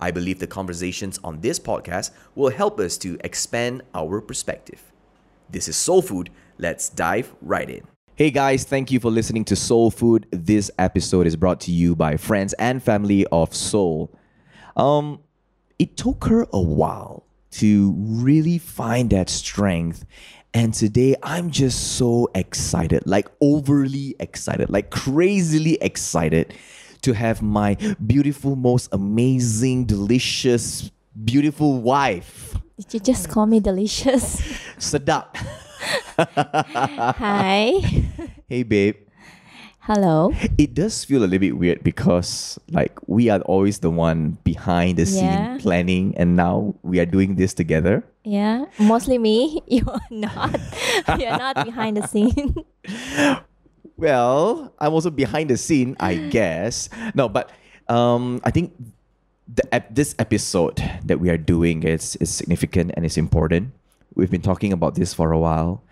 [0.00, 4.92] I believe the conversations on this podcast will help us to expand our perspective.
[5.50, 6.30] This is Soul Food.
[6.58, 7.86] Let's dive right in.
[8.14, 10.26] Hey guys, thank you for listening to Soul Food.
[10.30, 14.12] This episode is brought to you by friends and family of Soul.
[14.76, 15.20] Um,
[15.78, 20.04] it took her a while to really find that strength.
[20.54, 26.54] And today I'm just so excited, like overly excited, like crazily excited
[27.02, 27.76] to have my
[28.06, 30.90] beautiful, most amazing, delicious,
[31.24, 32.56] beautiful wife.
[32.78, 34.40] Did you just call me delicious?
[34.78, 35.34] Sedap.
[36.18, 37.72] Hi.
[38.48, 38.96] hey babe.
[39.80, 40.30] Hello.
[40.58, 44.98] It does feel a little bit weird because like we are always the one behind
[44.98, 45.08] the Yeah.
[45.56, 48.04] scene planning and now we are doing this together.
[48.22, 49.62] Yeah, mostly me.
[49.66, 50.60] You are not.
[51.18, 52.54] You're not behind the scene.
[53.96, 56.88] Well, I'm also behind the scene, I guess.
[57.14, 57.50] No, but
[57.88, 58.72] um, I think
[59.52, 63.72] the ep- this episode that we are doing is is significant and it's important.
[64.14, 65.82] We've been talking about this for a while,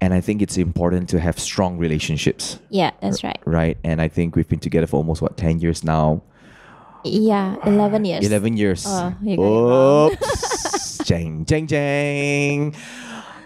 [0.00, 3.38] and I think it's important to have strong relationships, Yeah, that's right.
[3.44, 3.78] right?
[3.84, 6.22] And I think we've been together for almost what ten years now.
[7.04, 8.26] Yeah, eleven years.
[8.26, 8.84] Eleven years.
[8.86, 10.12] Oh, you got it wrong.
[10.12, 10.98] Oops.
[11.06, 12.74] jang, jang, jang.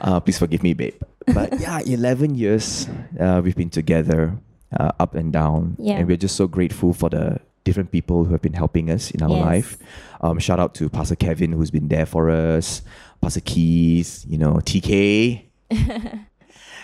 [0.01, 0.97] Uh, please forgive me, babe.
[1.27, 4.37] But yeah, 11 years uh, we've been together,
[4.79, 5.77] uh, up and down.
[5.79, 5.99] Yeah.
[5.99, 9.23] And we're just so grateful for the different people who have been helping us in
[9.23, 9.45] our Yes.
[9.45, 9.79] life.
[10.23, 12.83] Um, shout out to Pastor Kevin, who's been there for us,
[13.21, 15.43] Pastor Keys, you know, TK,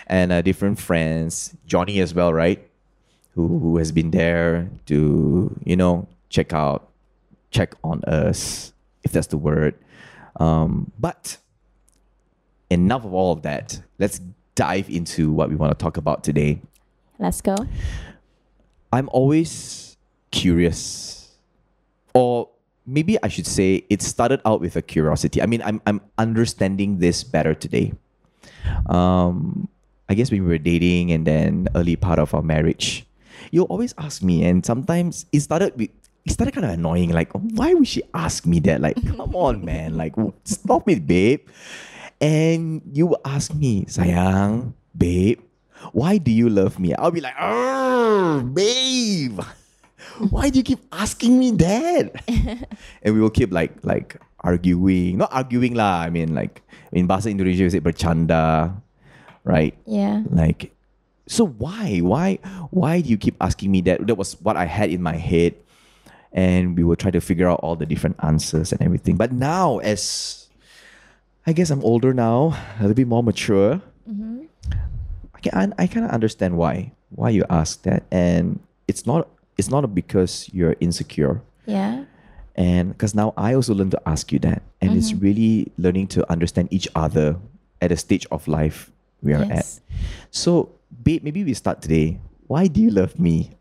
[0.07, 2.61] and uh, different friends, Johnny as well, right?
[3.35, 6.89] Who, who has been there to, you know, check out,
[7.51, 8.73] check on us,
[9.03, 9.75] if that's the word.
[10.39, 11.37] Um, but
[12.69, 13.81] enough of all of that.
[13.99, 14.19] Let's
[14.55, 16.61] dive into what we want to talk about today.
[17.19, 17.55] Let's go.
[18.91, 19.97] I'm always
[20.31, 21.31] curious,
[22.13, 22.49] or
[22.85, 25.41] maybe I should say it started out with a curiosity.
[25.41, 27.93] I mean, I'm, I'm understanding this better today.
[28.87, 29.67] Um,
[30.09, 33.05] I guess when we were dating and then early part of our marriage,
[33.51, 35.89] you'll always ask me, and sometimes it started with
[36.25, 37.11] it started kind of annoying.
[37.11, 38.81] Like, why would she ask me that?
[38.81, 39.95] Like, come on, man.
[39.95, 40.13] Like,
[40.43, 41.47] stop it, babe.
[42.19, 45.39] And you ask me, sayang, babe,
[45.93, 46.93] why do you love me?
[46.95, 49.39] I'll be like, oh, babe,
[50.29, 52.23] why do you keep asking me that?
[53.03, 56.01] and we will keep like like arguing, not arguing lah.
[56.01, 56.61] I mean like
[56.91, 58.73] in bahasa Indonesia we say bercanda,
[59.43, 59.77] right?
[59.85, 60.23] Yeah.
[60.29, 60.73] Like,
[61.27, 62.39] so why, why,
[62.71, 64.05] why do you keep asking me that?
[64.07, 65.55] That was what I had in my head,
[66.31, 69.15] and we will try to figure out all the different answers and everything.
[69.17, 70.46] But now, as
[71.47, 73.81] I guess I'm older now, a little bit more mature.
[75.33, 79.29] I can I, I kind of understand why why you ask that, and it's not
[79.57, 82.03] it's not because you're insecure, Yeah.
[82.55, 86.25] and because now I also learn to ask you that, and it's really learning to
[86.29, 87.37] understand each other
[87.81, 88.91] at a stage of life
[89.23, 89.79] we are Yes.
[89.79, 89.97] at.
[90.35, 92.19] So, babe, maybe we start today.
[92.47, 93.51] Why do you love me?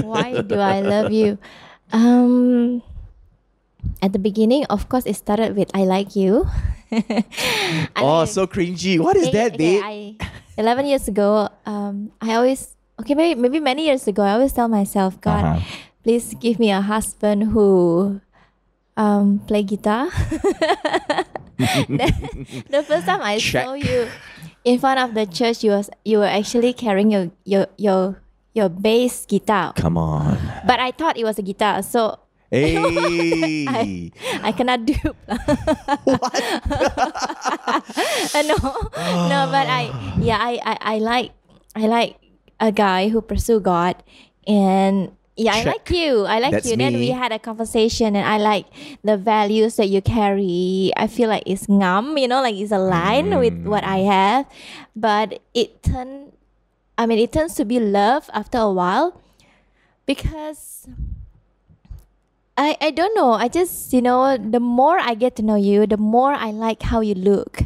[0.00, 1.36] Why do I love you?
[1.92, 2.80] Um
[4.00, 6.46] at the beginning, of course it started with I like you.
[7.96, 8.98] Oh, so cringy.
[8.98, 10.18] What is Okay, that, okay, babe?
[10.20, 14.52] I, 11 years ago, um, I always, okay, maybe, maybe many years ago, I always
[14.52, 15.60] tell myself, God, Uh-huh.
[16.02, 18.20] please give me a husband who
[18.96, 20.08] um, play guitar.
[21.58, 22.10] the,
[22.70, 24.08] the first time I saw you
[24.64, 28.22] in front of the church, you was you were actually carrying your your your
[28.54, 30.38] your bass guitar, Come on.
[30.66, 32.18] but I thought it was a guitar, so
[32.50, 34.10] Hey.
[34.42, 35.16] I cannot dupe.
[38.34, 38.56] Uh, no,
[39.28, 39.90] no, but I
[40.20, 41.32] yeah, I, I I like
[41.74, 42.16] I like
[42.60, 43.96] a guy who pursue God,
[44.46, 46.24] and yeah, I like you.
[46.26, 46.76] I like That's you.
[46.76, 48.66] Then we had a conversation, and I like
[49.04, 50.92] the values that you carry.
[50.96, 54.46] I feel like it's ngam, you know, like it's aligned with what I have,
[54.96, 56.32] but it turned.
[56.96, 59.20] I mean, it turns to be love after a while,
[60.06, 60.88] because
[62.58, 63.32] I, I don't know.
[63.34, 66.82] I just, you know, the more I get to know you, the more I like
[66.82, 67.62] how you look.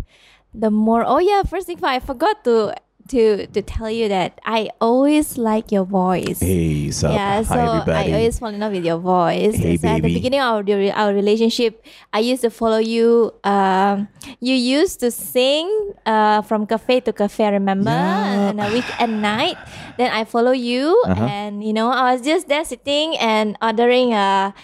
[0.52, 2.74] The more, oh yeah, first thing I forgot to
[3.12, 6.40] to to tell you that I always like your voice.
[6.40, 7.12] Hey, sup?
[7.12, 8.12] Yeah, so Hi, everybody.
[8.12, 9.56] I always fall in love with your voice.
[9.56, 13.32] Hey, so at the beginning of the, our relationship, I used to follow you.
[13.44, 14.08] Um,
[14.40, 15.68] you used to sing
[16.06, 17.44] uh, from cafe to cafe.
[17.46, 18.48] I remember, Yeah.
[18.50, 19.56] and a week and night.
[20.00, 21.28] Then I follow you, Uh-huh.
[21.28, 24.54] and you know, I was just there sitting and ordering a,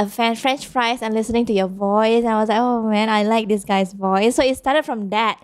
[0.00, 2.24] a fan, French fries and listening to your voice.
[2.24, 4.36] And I was like, oh man, I like this guy's voice.
[4.36, 5.36] So it started from that.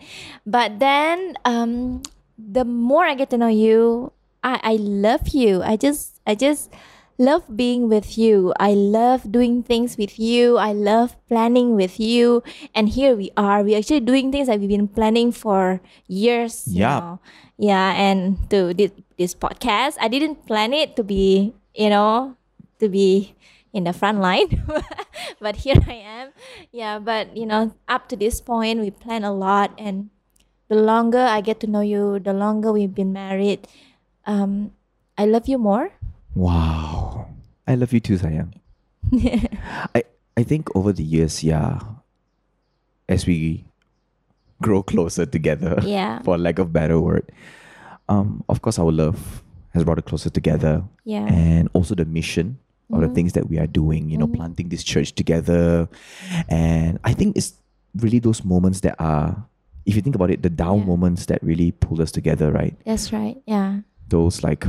[0.46, 2.00] But then, um,
[2.38, 5.62] the more I get to know you, I, I love you.
[5.62, 6.70] I just I just
[7.18, 8.52] love being with you.
[8.58, 10.56] I love doing things with you.
[10.58, 12.42] I love planning with you.
[12.74, 13.62] And here we are.
[13.62, 16.66] We're actually doing things that we've been planning for years.
[16.66, 16.98] you Yeah.
[17.00, 17.20] know.
[17.56, 17.92] Yeah.
[17.94, 22.36] And to this, this podcast, I didn't plan it to be, you know,
[22.80, 23.34] to be
[23.72, 24.66] in the front line.
[25.40, 26.28] but here I am.
[26.72, 26.98] Yeah.
[26.98, 29.70] But, you know, up to this point, we plan a lot.
[29.78, 30.10] And
[30.68, 33.66] the longer I get to know you, the longer we've been married,
[34.26, 34.72] um,
[35.18, 35.90] I love you more.
[36.34, 37.28] Wow.
[37.66, 38.52] I love you too, Sayang.
[39.94, 40.02] I
[40.36, 41.78] I think over the years, yeah,
[43.08, 43.64] as we
[44.62, 46.20] grow closer together, Yeah.
[46.22, 47.30] for lack of better word,
[48.08, 50.82] um, of course our love has brought us closer together.
[51.04, 51.26] Yeah.
[51.26, 52.58] And also the mission
[52.92, 55.88] of the things that we are doing, you know, planting this church together.
[56.48, 57.54] And I think it's
[57.96, 59.34] really those moments that are
[59.86, 60.84] if you think about it, the down Yeah.
[60.86, 62.74] moments that really pull us together, right?
[62.84, 63.36] That's right.
[63.46, 63.80] Yeah.
[64.08, 64.66] those like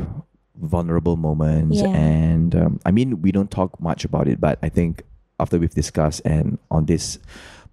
[0.56, 1.88] vulnerable moments Yeah.
[1.90, 5.04] and um, i mean we don't talk much about it but i think
[5.42, 7.20] after we've discussed and on this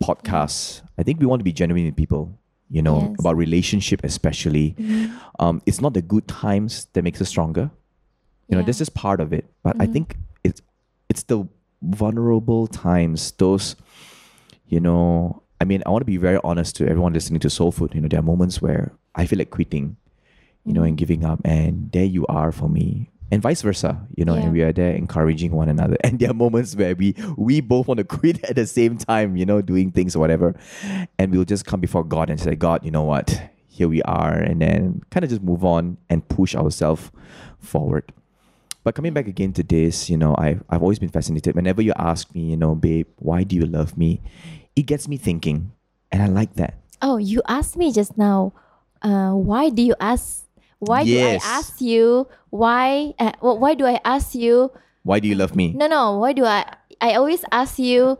[0.03, 2.37] podcast i think we want to be genuine with people
[2.69, 3.17] you know Yes.
[3.21, 5.13] about relationship especially Mhm.
[5.39, 7.71] um, it's not the good times that makes us stronger
[8.49, 9.93] you know this is part of it but i Mhm.
[9.93, 10.61] think it's
[11.09, 11.47] it's the
[11.81, 13.77] vulnerable times those
[14.67, 17.71] you know i mean i want to be very honest to everyone listening to soul
[17.73, 17.95] food.
[17.95, 19.97] You know there are moments where i feel like quitting
[20.67, 20.97] you know and mm-hmm.
[20.97, 23.09] giving up and there you are for me.
[23.31, 24.43] And vice versa you know Yeah.
[24.43, 25.97] and we are there encouraging one another.
[26.05, 27.15] And there are moments where we
[27.49, 30.49] we both want to quit at the same time you know doing things or whatever.
[31.19, 33.29] And we'll just come before god and say god you know what?
[33.79, 37.11] Here we are and then kind of just move on and push ourselves
[37.59, 38.13] forward.
[38.85, 41.55] But coming back again to this, you know, I've, I've always been fascinated.
[41.55, 44.21] Whenever you ask me, you know, babe, why do you love me?
[44.77, 45.73] It gets me thinking.
[46.11, 46.75] And I like that.
[47.01, 48.53] Oh, you asked me just now.
[49.03, 50.45] Uh, why do you ask?
[50.79, 51.43] Why Yes.
[51.43, 52.27] do I ask you?
[52.51, 53.15] Why?
[53.19, 54.71] Uh, wh- why do I ask you?
[55.03, 55.73] Why do you love me?
[55.75, 56.19] No, no.
[56.19, 56.65] Why do I?
[57.01, 58.19] I always ask you.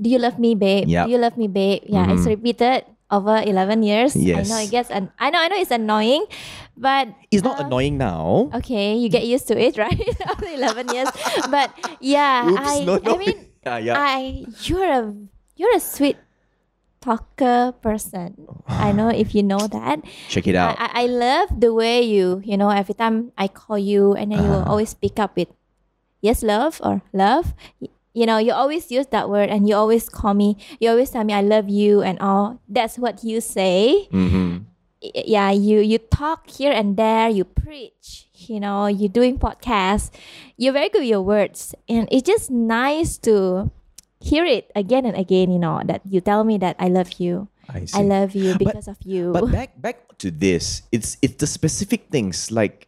[0.00, 0.88] Do you love me, babe?
[0.88, 1.04] Yep.
[1.06, 1.84] Do you love me, babe?
[1.84, 2.32] Yeah, it's Mhm.
[2.40, 4.16] repeated over eleven years.
[4.16, 4.88] I know it gets.
[4.88, 5.36] An- I know.
[5.36, 6.24] I know it's annoying,
[6.80, 8.48] but It's not uh, annoying now.
[8.64, 10.00] Okay, you get used to it, right?
[10.24, 11.12] After eleven years,
[11.52, 11.68] but
[12.00, 12.88] yeah, Oops, I.
[12.88, 13.14] no, no.
[13.14, 13.36] I mean,
[13.68, 13.94] yeah, yeah.
[14.00, 15.12] I you're a
[15.56, 16.16] you're a sweet
[17.00, 18.36] talker person.
[18.68, 20.00] I know if you know that.
[20.28, 20.76] Check it out.
[20.78, 24.38] I, I love the way you you know every time I call you and then
[24.42, 24.70] you Uh-huh.
[24.70, 25.48] always pick up with
[26.20, 27.54] yes love or love.
[28.14, 30.56] You know you always use that word and you always call me.
[30.78, 32.60] You always tell me I love you and all.
[32.68, 34.68] That's what you say mm-hmm.
[35.02, 40.10] yeah you you talk here and there you preach you know you're doing podcasts
[40.56, 43.70] you're very good with your words and it's just nice to
[44.22, 47.48] hear it again and again you know that you tell me that i love you
[47.68, 47.98] I see.
[47.98, 51.46] i love you But- because of you But back back to this, it's it's the
[51.50, 52.86] specific things like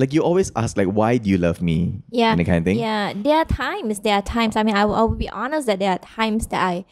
[0.00, 2.00] like you always ask like why do you love me?
[2.08, 2.78] yeah And that kind of thing.
[2.80, 5.66] yeah there are times there are times i mean I will, I will be honest
[5.68, 6.84] that there are times that i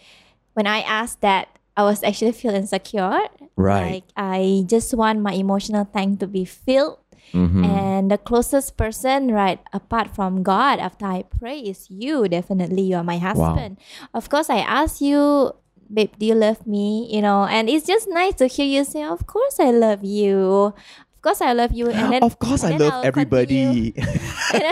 [0.53, 3.25] when i asked that i was actually feel insecure
[3.57, 4.05] Right.
[4.05, 6.99] like i just want my emotional tank to be filled
[7.33, 7.63] Mhm.
[7.65, 12.27] And the closest person, right, apart from God, after I pray, is you.
[12.29, 13.79] Definitely, you are my husband.
[14.15, 15.53] Of course, I ask you,
[15.93, 17.07] babe, do you love me?
[17.11, 20.75] You know, and it's just nice to hear you say, Of course, I love you.
[20.75, 21.91] Of course, I love you.
[21.91, 24.71] And then, of course, I then love I'll continue- everybody.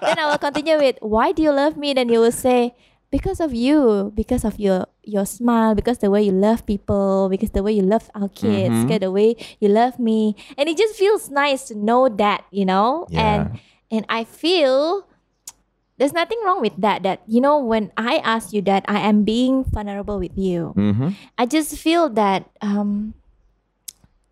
[0.00, 1.92] then I will continue with, Why do you love me?
[1.94, 2.74] Then you will say,
[3.10, 7.50] because of you, because of your your smile, because the way you love people, because
[7.56, 8.82] the way you love our kids, Mhm.
[8.86, 12.64] because the way you love me, and it just feels nice to know that, you
[12.68, 13.06] know.
[13.08, 13.20] Yeah.
[13.20, 13.42] And
[13.90, 15.08] and I feel
[15.98, 17.02] there's nothing wrong with that.
[17.02, 20.72] That you know, when I ask you that, I am being vulnerable with you.
[20.76, 21.16] mm-hmm.
[21.36, 23.14] I just feel that um,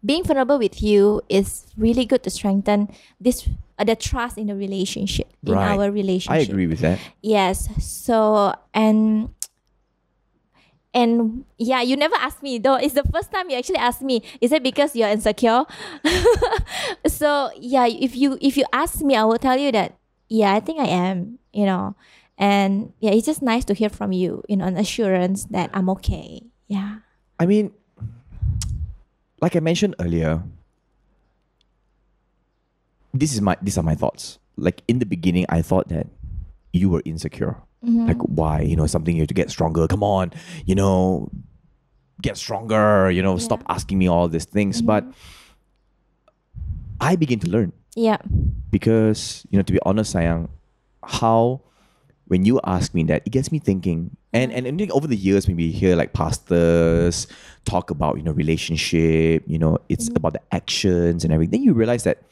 [0.06, 2.88] being vulnerable with you is really good to strengthen
[3.20, 3.48] this
[3.78, 5.74] uh, the trust in the relationship in Right.
[5.76, 6.30] our relationship.
[6.32, 6.98] I agree with that.
[7.20, 7.66] Yes.
[7.82, 9.34] So and
[10.94, 12.76] and yeah, you never asked me though.
[12.76, 14.22] It's the first time you actually asked me.
[14.40, 15.64] Is it because you're insecure?
[17.06, 19.98] so yeah, if you if you ask me, I will tell you that
[20.28, 21.38] yeah, I think I am.
[21.52, 21.96] You know,
[22.38, 24.42] and yeah, it's just nice to hear from you.
[24.48, 26.42] You know, an assurance that I'm okay.
[26.68, 27.04] Yeah.
[27.38, 27.72] I mean,
[29.40, 30.42] like I mentioned earlier,
[33.12, 34.38] this is my these are my thoughts.
[34.56, 36.06] Like in the beginning, I thought that
[36.72, 37.56] you were insecure.
[37.84, 38.06] Mm-hmm.
[38.06, 38.60] Like why?
[38.60, 39.86] You know, something you have to get stronger.
[39.86, 40.32] Come on,
[40.64, 41.30] you know,
[42.22, 43.10] get stronger.
[43.10, 43.44] You know, yeah.
[43.44, 44.78] stop asking me all these things.
[44.78, 44.86] Mm-hmm.
[44.86, 45.04] But
[47.00, 47.72] I begin to learn.
[47.94, 48.18] Yeah.
[48.70, 50.48] Because you know, to be honest, Sayang,
[51.04, 51.60] how
[52.28, 54.16] when you ask me that, it gets me thinking.
[54.32, 54.66] And mm-hmm.
[54.66, 57.26] and, and over the years, when we hear like pastors
[57.64, 60.16] talk about you know relationship, you know, it's mm-hmm.
[60.16, 61.60] about the actions and everything.
[61.60, 62.22] Then you realize that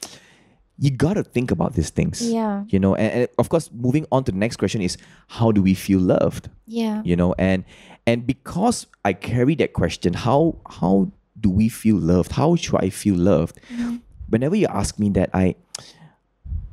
[0.79, 2.21] you gotta think about these things.
[2.21, 2.65] Yeah.
[2.69, 4.97] You know, and, and of course, moving on to the next question is
[5.29, 6.49] how do we feel loved?
[6.67, 7.03] Yeah.
[7.05, 7.65] You know, and
[8.07, 12.33] and because I carry that question, how how do we feel loved?
[12.33, 13.61] How should I feel loved?
[13.73, 13.97] Mm-hmm.
[14.29, 15.55] Whenever you ask me that, I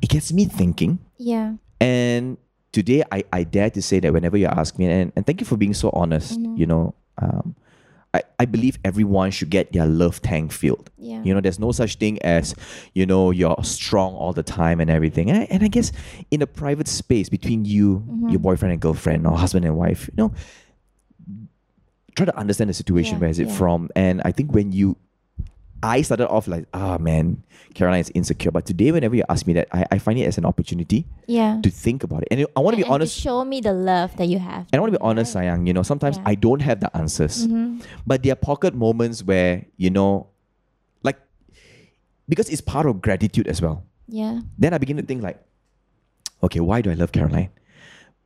[0.02, 0.98] it gets me thinking.
[1.18, 1.54] Yeah.
[1.80, 2.38] And
[2.72, 5.46] today I, I dare to say that whenever you ask me, and, and thank you
[5.46, 7.56] for being so honest, you know, um,
[8.14, 10.90] I, I believe everyone should get their love tank filled.
[10.98, 11.24] Yeah.
[11.24, 12.54] You know, there's no such thing as,
[12.94, 15.30] you know, you're strong all the time and everything.
[15.30, 15.94] And I, and I guess
[16.30, 20.16] in a private space between you, your boyfriend and girlfriend, or husband and wife, you
[20.18, 20.34] know,
[22.18, 23.16] try to understand the situation.
[23.16, 23.56] Yeah, Where is it yeah.
[23.56, 23.90] from?
[23.96, 24.98] And I think when you,
[25.84, 28.52] I started off like, ah, man, Caroline is insecure.
[28.52, 31.60] But today, whenever you ask me that, I, I find it as an opportunity Yeah.
[31.64, 32.28] to think about it.
[32.30, 33.18] And I want to be honest.
[33.18, 34.68] show me the love that you have.
[34.72, 36.24] And I want to be honest, Sayang, you know, sometimes Yeah.
[36.28, 37.48] I don't have the answers.
[38.06, 40.28] But there are pocket moments where, you know,
[41.04, 41.18] like,
[42.30, 43.84] because it's part of gratitude as well.
[44.08, 44.42] Yeah.
[44.58, 45.42] Then I begin to think, like,
[46.44, 47.50] okay, why do I love Caroline?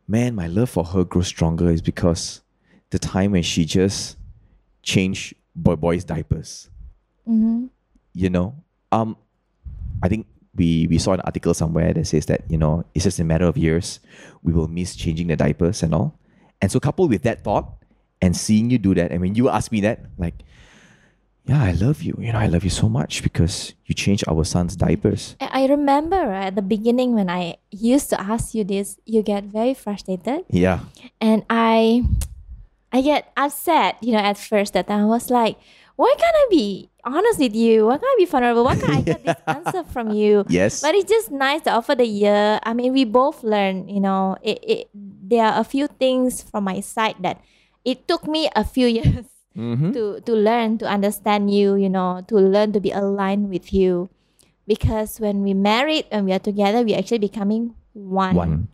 [0.07, 2.41] Man, my love for her grows stronger is because
[2.89, 4.17] the time when she just
[4.83, 6.69] changed boy boys' diapers.
[7.27, 7.65] Mm-hmm.
[8.13, 8.55] You know,
[8.91, 9.17] um,
[10.01, 13.19] I think we we saw an article somewhere that says that you know it's just
[13.19, 13.99] a matter of years
[14.41, 16.17] we will miss changing the diapers and all.
[16.61, 17.67] And so, coupled with that thought
[18.21, 20.47] and seeing you do that, and when you ask me that, like,
[21.45, 22.15] yeah, I love you.
[22.17, 25.35] You know, I love you so much because you changed our son's diapers.
[25.39, 29.21] I I remember right, at the beginning when I used to ask you this, you
[29.21, 30.87] get very frustrated, Yeah,
[31.19, 32.07] and I,
[32.91, 34.01] I get upset.
[34.01, 35.59] You know, at first that I was like,
[35.95, 37.85] why can't I be honest with you?
[37.87, 38.63] Why can't I be vulnerable?
[38.65, 40.43] Why can't I get this answer from you?
[40.49, 40.81] Yes.
[40.81, 43.87] But it's just nice that over the year, I mean, we both learn.
[43.87, 47.39] You know, it, it there are a few things from my side that
[47.85, 49.95] it took me a few years Mm-hmm.
[49.95, 54.09] to to learn to understand you you know to learn to be aligned with you
[54.67, 58.67] because when we married and we are together we're actually becoming one, one.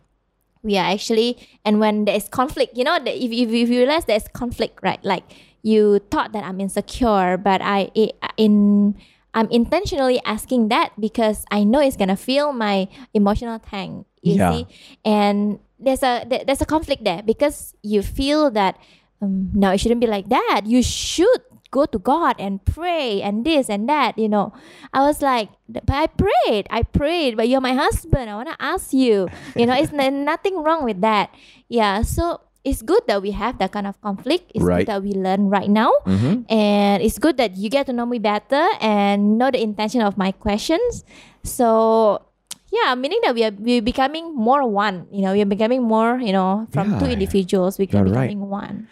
[0.66, 3.78] we are actually and when there is conflict you know that if, if, if you
[3.78, 5.22] realize there's conflict right like
[5.62, 7.90] you thought that i'm insecure but i
[8.36, 8.94] in
[9.34, 14.52] i'm intentionally asking that because i know it's gonna fill my emotional tank you Yeah.
[14.54, 14.66] see?
[15.04, 18.78] And there's a there's a conflict there because you feel that
[19.20, 20.62] um, no it shouldn't be like that.
[20.64, 21.42] You should
[21.74, 24.52] go to god and pray and this and that you know?
[24.94, 28.30] I was like but i prayed i prayed but you're my husband.
[28.30, 29.26] I want to ask you.
[29.58, 31.34] You know it's nothing wrong with that.
[31.66, 34.86] Yeah so it's good that we have that kind of conflict it's Right.
[34.86, 36.46] good that we learn right now Mm-hmm.
[36.52, 40.16] and it's good that you get to know me better and know the intention of
[40.16, 41.02] my questions
[41.42, 42.22] so
[42.70, 46.30] yeah meaning that we are we're becoming more one you know we're becoming more you
[46.32, 48.30] know from two individuals we can You're right.
[48.30, 48.86] becoming one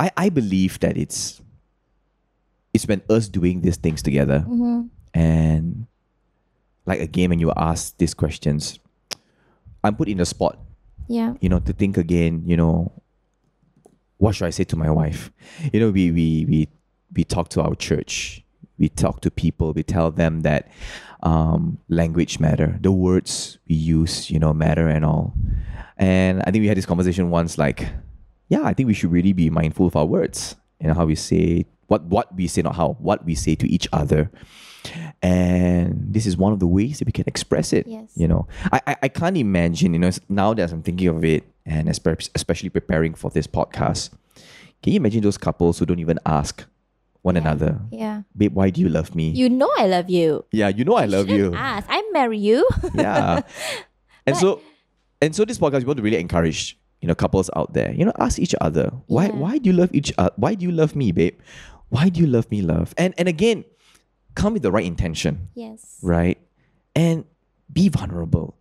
[0.00, 1.40] I, I believe that it's
[2.74, 4.88] it's when us doing these things together mm-hmm.
[5.14, 5.86] and
[6.86, 8.78] like again when you ask these questions
[9.84, 10.58] i'm put in the spot
[11.08, 11.34] yeah.
[11.40, 12.92] You know to think again you know
[14.18, 15.30] what should i say to my wife?
[15.72, 16.68] You know we we we,
[17.14, 18.44] we talk to our church.
[18.78, 19.72] We talk to people.
[19.72, 20.68] We tell them that
[21.22, 22.78] um, language matter.
[22.80, 25.34] The words we use you know matter and all.
[25.98, 27.88] And i think we had this conversation once like
[28.48, 30.56] yeah i think we should really be mindful of our words
[30.88, 33.88] know how we say what what we say not how what we say to each
[33.92, 34.30] other
[35.22, 38.12] and this is one of the ways that we can express it Yes.
[38.16, 38.46] you know.
[38.72, 42.68] I, I i can't imagine you know now that i'm thinking of it and especially
[42.68, 44.10] preparing for this podcast
[44.82, 46.64] can you imagine those couples who don't even ask
[47.22, 48.22] one another yeah.
[48.36, 49.28] Babe why do you love me?
[49.30, 50.44] You know i love you.
[50.50, 51.86] Yeah you know i love you ask.
[51.88, 52.66] I marry you.
[52.94, 53.42] Yeah.
[54.26, 54.60] And But- so
[55.20, 58.04] and so this podcast we want to really encourage you know couples out there you
[58.04, 59.36] know ask each other why Yeah.
[59.38, 61.38] why do you love each other why do you love me babe?
[61.90, 62.94] Why do you love me love?
[62.98, 63.64] And and again
[64.34, 65.98] come with the right intention yes.
[66.02, 66.38] right?
[66.94, 67.24] And
[67.72, 68.54] be vulnerable.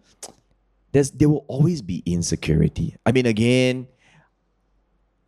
[0.92, 2.96] There's there will always be insecurity.
[3.06, 3.88] I mean again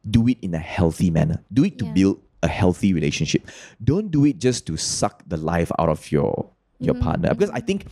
[0.10, 1.42] do it in a healthy manner.
[1.52, 1.94] Do it to Yeah.
[1.94, 3.48] build a healthy relationship.
[3.82, 7.04] Don't do it just to suck the life out of your your mm-hmm.
[7.04, 7.30] partner.
[7.30, 7.66] Because i mm-hmm.
[7.66, 7.88] think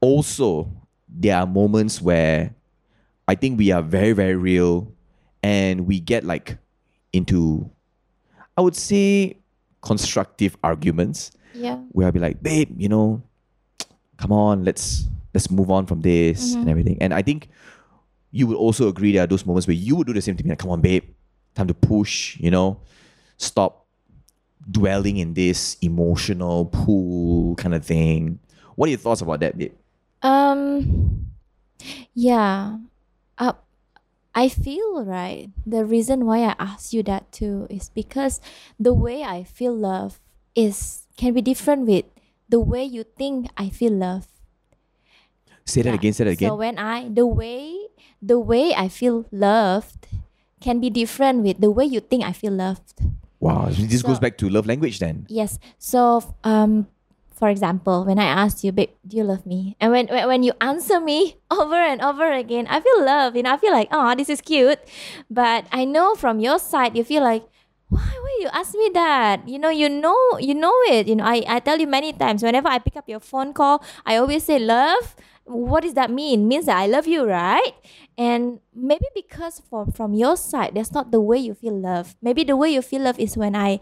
[0.00, 0.68] also
[1.08, 2.54] there are moments where
[3.28, 4.92] i think we are very very real
[5.42, 6.58] and we get like
[7.12, 7.70] into
[8.56, 9.36] i would say
[9.82, 11.76] constructive arguments Yeah.
[11.92, 13.22] where I'll be like, babe, you know,
[14.16, 16.98] come on, let's let's move on from this and everything.
[17.00, 17.48] And I think
[18.30, 20.44] you would also agree there are those moments where you would do the same to
[20.44, 21.04] me, like, come on, babe,
[21.54, 22.80] time to push, you know,
[23.36, 23.86] stop
[24.70, 28.38] dwelling in this emotional pool kind of thing.
[28.76, 29.72] What are your thoughts about that, babe?
[30.22, 31.26] Um,
[32.14, 32.78] yeah.
[33.38, 33.52] Uh,
[34.34, 35.50] I feel right.
[35.66, 38.40] The reason why I asked you that too is because
[38.78, 40.20] the way I feel love
[40.54, 42.04] is can be different with
[42.48, 44.26] the way you think I feel love.
[45.64, 45.94] Say that Yeah.
[45.94, 46.48] again, say that again.
[46.50, 47.76] So when I the way
[48.20, 50.06] the way I feel loved
[50.60, 52.94] can be different with the way you think I feel loved.
[53.42, 55.26] wow, this goes back to love language then.
[55.28, 55.58] Yes.
[55.78, 56.86] So, um,
[57.34, 59.74] for example, when I ask you, babe, do you love me?
[59.82, 63.34] And when, when when you answer me over and over again, I feel love.
[63.34, 64.78] You know, I feel like, oh, this is cute.
[65.28, 67.42] But I know from your side, you feel like,
[67.92, 69.46] why why you ask me that?
[69.46, 71.06] You know, you know, you know it.
[71.06, 73.84] You know, I, I tell you many times, whenever I pick up your phone call,
[74.06, 75.14] I always say love.
[75.44, 76.48] What does that mean?
[76.48, 77.74] Means that I love you, right?
[78.16, 82.16] And maybe because from from your side, that's not the way you feel love.
[82.22, 83.80] Maybe the way you feel love is when I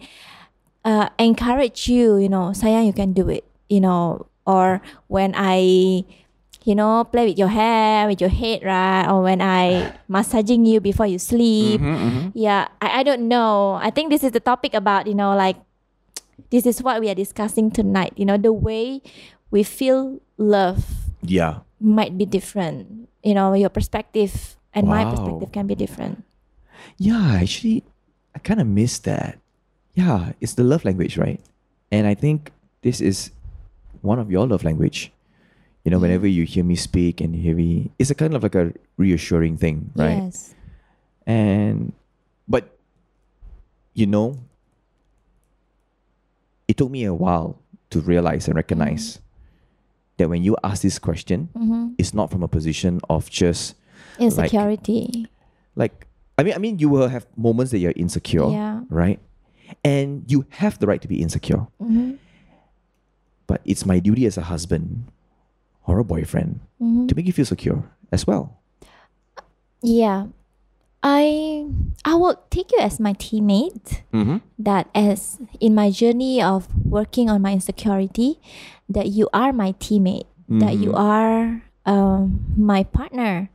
[0.85, 6.05] uh, encourage you, you know, sayang, you can do it, you know, or when I,
[6.64, 9.09] you know, play with your hair, with your head, right?
[9.09, 11.81] Or when I massaging you before you sleep.
[11.81, 12.29] Mm-hmm, mm-hmm.
[12.35, 13.75] Yeah, I, I don't know.
[13.81, 15.57] I think this is the topic about, you know, like,
[16.50, 18.12] this is what we are discussing tonight.
[18.17, 19.00] You know, the way
[19.50, 20.85] we feel love
[21.23, 21.61] Yeah.
[21.81, 23.09] might be different.
[23.23, 26.25] You know, your perspective and my perspective can be different.
[26.97, 27.85] Yeah, actually,
[28.35, 29.38] I kind of miss that.
[29.95, 31.40] Yeah, it's the love language, right?
[31.90, 32.52] And I think
[32.83, 33.31] this is
[34.00, 35.12] one of your love language.
[35.90, 38.54] You know, whenever you hear me speak and hear me, it's a kind of like
[38.54, 40.23] a reassuring thing, right?
[40.23, 40.54] Yes.
[41.26, 41.92] And,
[42.47, 42.78] but,
[43.94, 44.38] you know,
[46.68, 47.59] it took me a while
[47.90, 49.18] to realize and recognize
[50.18, 51.94] that when you ask this question, Mm-hmm.
[51.99, 53.75] it's not from a position of just
[54.20, 55.26] Insecurity.
[55.75, 56.06] like
[56.38, 58.82] I mean I mean you will have moments that you're insecure, Yeah.
[58.90, 59.18] right?
[59.82, 61.67] And you have the right to be insecure.
[61.82, 62.15] Mm-hmm.
[63.49, 65.10] But it's my duty as a husband
[65.86, 67.06] or a boyfriend Mm-hmm.
[67.08, 68.56] to make you feel secure as well.
[69.82, 70.26] Yeah.
[71.02, 71.64] I
[72.04, 74.45] I will take you as my teammate Mm-hmm.
[74.60, 78.36] that as in my journey of working on my insecurity
[78.88, 83.49] that you are my teammate that you are um, my partner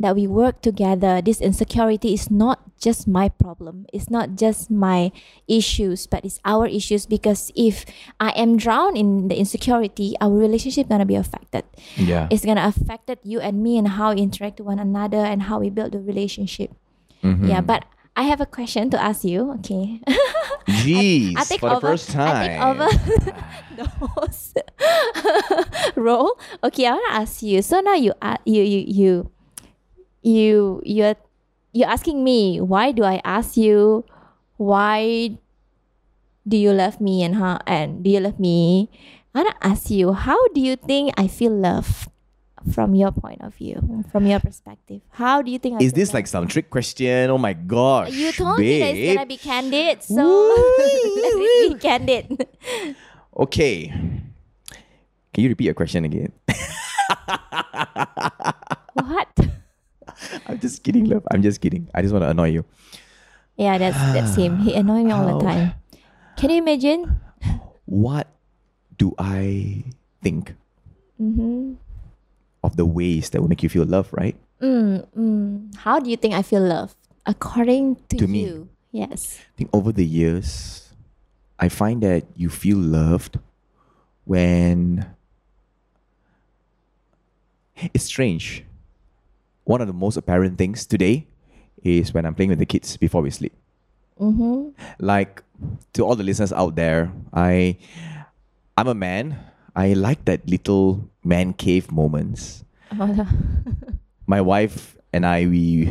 [0.00, 5.12] that we work together this insecurity is not just my problem it's not just my
[5.46, 7.84] issues but it's our issues because if
[8.18, 11.62] i am drowned in the insecurity our relationship is gonna be affected
[12.00, 12.26] Yeah.
[12.32, 15.60] it's gonna affect you and me and how we interact with one another and how
[15.60, 16.72] we build the relationship
[17.22, 17.52] Mm-hmm.
[17.52, 17.84] yeah but
[18.16, 20.00] i have a question to ask you okay
[20.80, 22.30] Jeez, I take for the first time.
[22.30, 22.88] I take over
[23.76, 24.56] the host
[25.96, 26.38] role.
[26.62, 27.62] Okay, I want to ask you.
[27.62, 29.30] So now you are you you you
[30.22, 31.16] you you're
[31.72, 34.04] you're asking me why do I ask you
[34.56, 35.38] why
[36.46, 38.90] do you love me and how and do you love me?
[39.34, 42.08] I want to ask you how do you think I feel love
[42.74, 45.00] from your point of view, from your perspective?
[45.10, 47.30] How do you think I Is this like some trick question?
[47.30, 48.12] Oh my gosh.
[48.12, 48.66] You told babe.
[48.66, 52.46] me that it's gonna be candid, so let it be candid.
[53.36, 53.86] Okay.
[55.32, 56.32] Can you repeat your question again?
[58.92, 59.49] what?
[60.46, 61.26] I'm just kidding, love.
[61.30, 61.88] I'm just kidding.
[61.94, 62.64] I just want to annoy you.
[63.56, 64.58] Yeah, that's that's him.
[64.58, 65.72] He annoys me all the time.
[66.36, 67.20] Can you imagine?
[67.86, 68.28] What
[68.96, 69.84] do I
[70.22, 70.54] think
[71.20, 71.74] Mm-hmm.
[72.64, 74.36] of the ways that will make you feel love, right?
[74.62, 75.76] Mm, mm.
[75.76, 76.96] How do you think I feel loved?
[77.26, 78.44] According to, To me.
[78.44, 79.36] you, yes.
[79.40, 80.88] I think over the years,
[81.58, 83.38] I find that you feel loved
[84.24, 85.04] when
[87.92, 88.64] it's strange.
[89.70, 91.30] One of the most apparent things today
[91.86, 93.54] is when I'm playing with the kids before we sleep.
[94.18, 94.74] Mm-hmm.
[94.98, 95.44] Like
[95.92, 97.78] to all the listeners out there, I
[98.76, 99.38] I'm a man.
[99.76, 102.64] I like that little man cave moments.
[104.26, 105.86] My wife and I we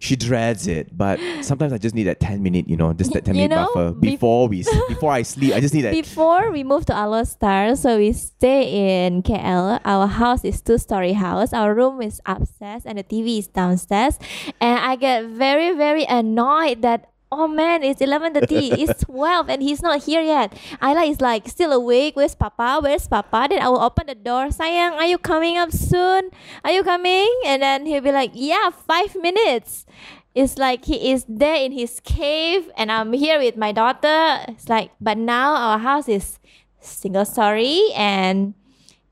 [0.00, 3.24] she dreads it, but sometimes I just need that 10 minute, you know, just that
[3.24, 5.54] 10 You minute know, buffer bef- before we before I sleep.
[5.54, 9.80] I just need that Before we move to Alor Star, so we stay in KL.
[9.84, 11.52] Our house is two story house.
[11.52, 14.18] Our room is upstairs and the TV is downstairs.
[14.60, 19.64] And I get very very annoyed that oh man, it's eleven thirty, it's twelve, and
[19.64, 20.52] he's not here yet.
[20.84, 22.14] Ayla is like still awake.
[22.14, 22.78] Where's Papa?
[22.84, 23.48] Where's Papa?
[23.48, 24.52] Then I will open the door.
[24.52, 26.28] Sayang, are you coming up soon?
[26.62, 27.32] Are you coming?
[27.48, 29.86] And then he'll be like, yeah, five minutes.
[30.34, 34.44] It's like he is there in his cave and I'm here with my daughter.
[34.48, 36.38] It's like, but now our house is
[36.80, 38.54] single story and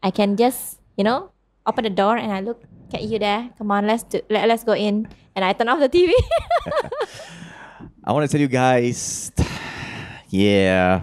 [0.02, 1.32] I can just, you know,
[1.66, 3.50] open the door and I look at you there.
[3.58, 5.08] Come on, let's do let, let's go in.
[5.36, 6.12] And I turn off the TV.
[8.10, 9.30] I want to tell you guys,
[10.30, 10.98] yeah,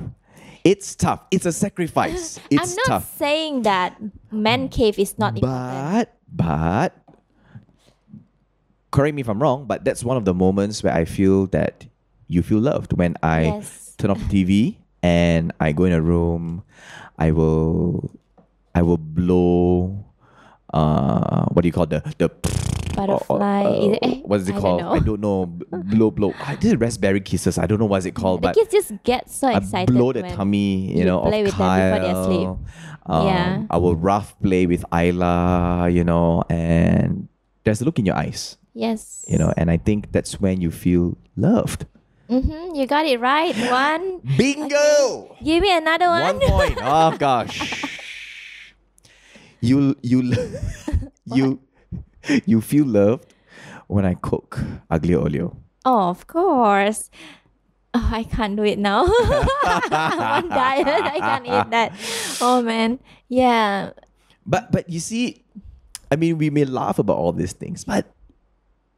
[0.65, 1.23] it's tough.
[1.31, 2.35] It's a sacrifice.
[2.51, 3.15] It's I'm not tough.
[3.15, 3.95] saying that
[4.29, 5.47] man cave is not important.
[5.47, 6.99] But, but,
[8.91, 11.85] correct me if I'm wrong, but that's one of the moments where I feel that
[12.27, 13.95] you feel loved when I Yes.
[13.97, 16.67] turn off the TV and I go in a room.
[17.17, 18.11] I will,
[18.75, 20.03] I will blow.
[20.73, 22.27] Uh, what do you call the the
[22.97, 23.63] Butterfly.
[23.69, 24.81] Is it- eh, what is it I don't called?
[24.81, 25.45] I don't know.
[25.45, 26.33] Blow, blow.
[26.45, 27.57] I did raspberry kisses.
[27.57, 29.89] I don't know what's it called, the but kids just get so excited.
[29.89, 32.25] I blow the tummy, you, you know, play of with them before they Kyle.
[32.25, 32.49] sleep.
[33.05, 33.63] Um, Yeah.
[33.69, 37.27] I will rough play with Isla, you know, and
[37.63, 39.23] there's a look in your eyes, Yes.
[39.27, 41.85] you know, and I think that's when you feel loved.
[42.29, 43.55] Mm-hmm, you got it right.
[43.71, 44.19] One.
[44.35, 45.35] Bingo!
[45.41, 46.35] Give me another one.
[46.35, 46.77] One point.
[46.83, 47.85] Oh gosh.
[49.59, 50.21] You you
[51.25, 51.59] you
[52.45, 53.33] you feel loved
[53.87, 54.59] when I cook
[54.91, 55.55] aglio olio.
[55.85, 57.09] Oh, of course.
[57.93, 59.05] Oh, I can't do it now.
[59.63, 60.87] I'm on diet.
[60.87, 61.89] I can't eat that.
[62.41, 62.99] Oh man.
[63.29, 63.91] Yeah.
[64.45, 65.43] But but you see,
[66.11, 68.11] I mean, we may laugh about all these things, but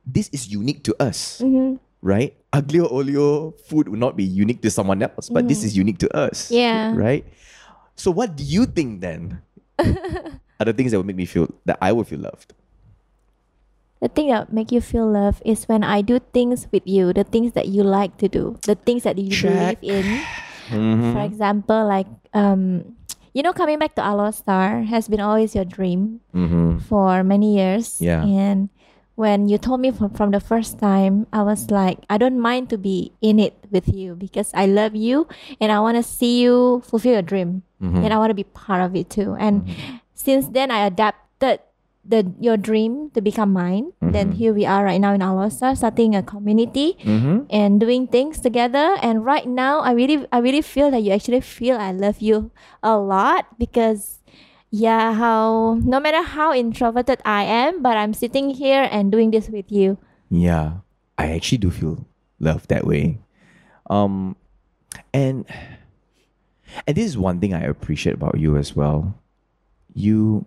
[0.05, 1.77] this is unique to us, Mm-hmm.
[2.01, 2.33] right?
[2.53, 6.09] Aglio olio food will not be unique to someone else, but this is unique to
[6.17, 6.49] us.
[6.49, 6.57] Mm-hmm.
[6.57, 6.93] Yeah.
[6.97, 7.25] Right.
[7.95, 9.41] So what do you think then?
[10.59, 12.53] are the things that would make me feel that I would feel loved?
[14.01, 17.23] The thing that make you feel love is when I do things with you, the
[17.25, 19.81] things that you like to do, the things that you Check.
[19.81, 20.05] believe in.
[20.69, 21.13] Mm-hmm.
[21.13, 22.95] For example, like um,
[23.33, 26.79] you know, coming back to Alor Star has been always your dream Mm-hmm.
[26.87, 27.99] for many years.
[28.01, 28.23] Yeah.
[28.23, 28.69] And
[29.15, 32.69] when you told me from, from the first time, I was like, I don't mind
[32.71, 35.27] to be in it with you because I love you
[35.59, 37.63] and I want to see you fulfill your dream.
[37.83, 38.03] Mm-hmm.
[38.05, 39.35] And I want to be part of it too.
[39.37, 39.67] And
[40.13, 41.59] since then, I adapted
[42.05, 43.91] the your dream to become mine.
[44.01, 47.45] Then here we are right now in Alor Star, starting a community Mm-hmm.
[47.49, 51.41] and doing things together and right now i really i really feel that you actually
[51.41, 52.49] feel i love you
[52.81, 54.19] a lot because
[54.71, 59.49] yeah how no matter how introverted i am but i'm sitting here and doing this
[59.49, 59.97] with you
[60.29, 60.85] Yeah,
[61.17, 62.05] I actually do feel
[62.39, 63.17] love that way.
[63.89, 64.37] Um,
[65.13, 65.45] and
[66.87, 69.17] and this is one thing I appreciate about you as well.
[69.93, 70.45] You,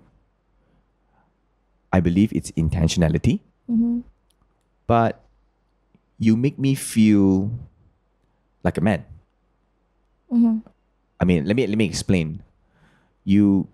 [1.92, 4.02] I believe it's intentionality, Mhm.
[4.87, 5.20] but
[6.18, 7.50] you make me feel
[8.64, 9.05] like a man.
[10.33, 10.62] Mhm.
[11.20, 12.42] I mean, let me let me explain.
[13.24, 13.68] You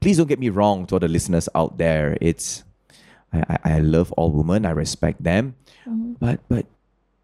[0.00, 2.16] please don't get me wrong to all the listeners out there.
[2.20, 2.62] It's
[3.32, 5.54] I, I, I love all women, I respect them.
[6.20, 6.66] But but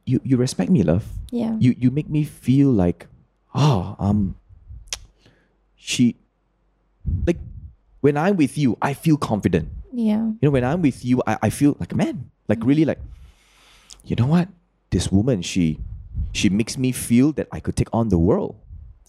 [0.09, 1.05] you you respect me, love.
[1.31, 3.07] yeah You you make me feel like
[3.55, 4.35] oh um
[5.77, 6.17] she
[7.29, 7.39] like
[8.05, 9.73] when I'm with you, I feel confident.
[9.97, 12.29] yeah You know, when I'm with you, I, I feel like a man.
[12.53, 13.01] Like really like,
[14.05, 14.49] you know what?
[14.93, 15.81] This woman, she
[16.37, 18.55] she makes me feel that I could take on the world.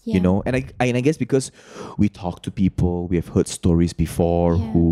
[0.08, 1.52] yeah You know, and I, I and I guess because
[2.00, 4.72] we talk to people, we have heard stories before Yeah.
[4.72, 4.84] who,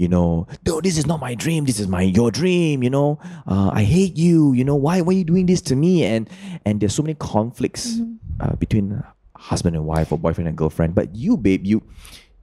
[0.00, 1.68] you know, no, this is not my dream.
[1.68, 2.80] This is my your dream.
[2.86, 4.56] You know, uh, I hate you.
[4.56, 5.92] You know, why why are you doing this to me?
[6.08, 6.30] And
[6.64, 8.40] and there's so many conflicts Mm-hmm.
[8.40, 8.86] uh, between
[9.36, 10.94] husband and wife or boyfriend and girlfriend.
[10.96, 11.84] But you, babe, you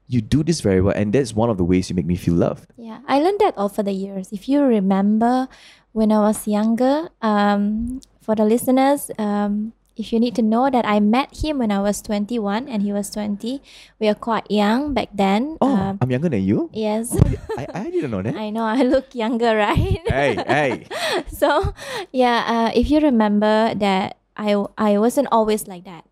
[0.08, 2.36] you do this very well, and that's one of the ways you make me feel
[2.36, 2.68] loved.
[2.78, 4.32] Yeah, I learned that over the years.
[4.32, 5.48] If you remember
[5.94, 10.86] when I was younger, um, for the listeners, um, if you need to know that
[10.90, 13.62] I met him when I was 21 and he was 20.
[14.00, 15.58] We are quite young back then.
[15.62, 16.70] Oh, Um, I'm younger than you.
[16.74, 17.14] yes.
[17.58, 18.34] I, I didn't know that.
[18.40, 20.02] I know I look younger, right?
[20.10, 20.88] hey, hey.
[21.30, 21.76] so
[22.12, 26.06] yeah uh, if you remember that I, I wasn't always like that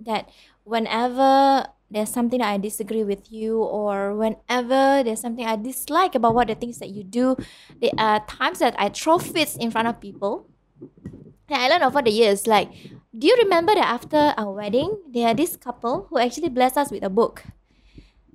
[0.00, 0.30] that
[0.64, 6.34] whenever there's something that i disagree with you or whenever there's something i dislike about
[6.34, 7.36] what the things that you do
[7.80, 10.48] there are times that i throw fits in front of people
[11.48, 12.46] and i learned over the years.
[12.46, 12.70] Like
[13.16, 16.90] do you remember that after our wedding there are this couple who actually blessed us
[16.90, 17.44] with a book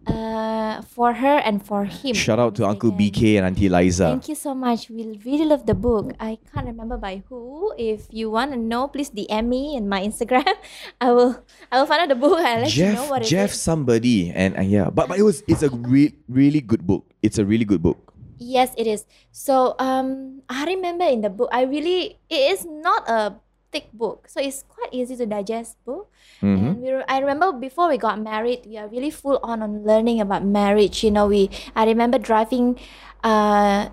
[0.08, 2.92] uh, for her and for him Shout out to Uncle.
[2.92, 4.10] BK and Auntie Liza.
[4.10, 4.90] Thank you so much.
[4.90, 6.14] We really love the book.
[6.20, 7.74] I can't remember by who.
[7.78, 10.48] If you want to know, please DM me in my Instagram.
[11.02, 13.26] I will I will find out the book and let you know Jeff, what it
[13.26, 13.30] is.
[13.30, 17.06] Jeff, somebody, and, and yeah, but but it was it's a re- really good book.
[17.22, 18.12] It's a really good book.
[18.42, 19.06] Yes, it is.
[19.32, 23.38] So um I remember in the book I really it is not a
[23.72, 24.28] thick book.
[24.28, 26.11] So it's quite easy to digest book.
[26.42, 26.68] Mhm.
[26.76, 30.20] And we I remember before we got married, we are really full on on learning
[30.22, 31.04] about marriage.
[31.04, 32.78] You know, we I remember driving
[33.24, 33.90] uh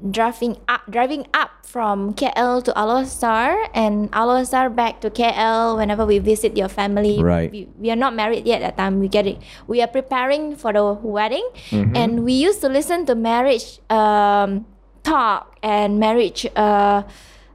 [0.00, 5.76] driving up driving up from KL to Alor Star and Alor Star back to KL
[5.76, 7.22] whenever we visit your family.
[7.22, 7.52] Right.
[7.52, 8.98] We, we are not married yet at that time.
[8.98, 9.38] We get it.
[9.68, 11.94] We are preparing for the wedding Mm-hmm.
[11.94, 14.64] and we used to listen to marriage um,
[15.04, 17.02] talk and marriage uh,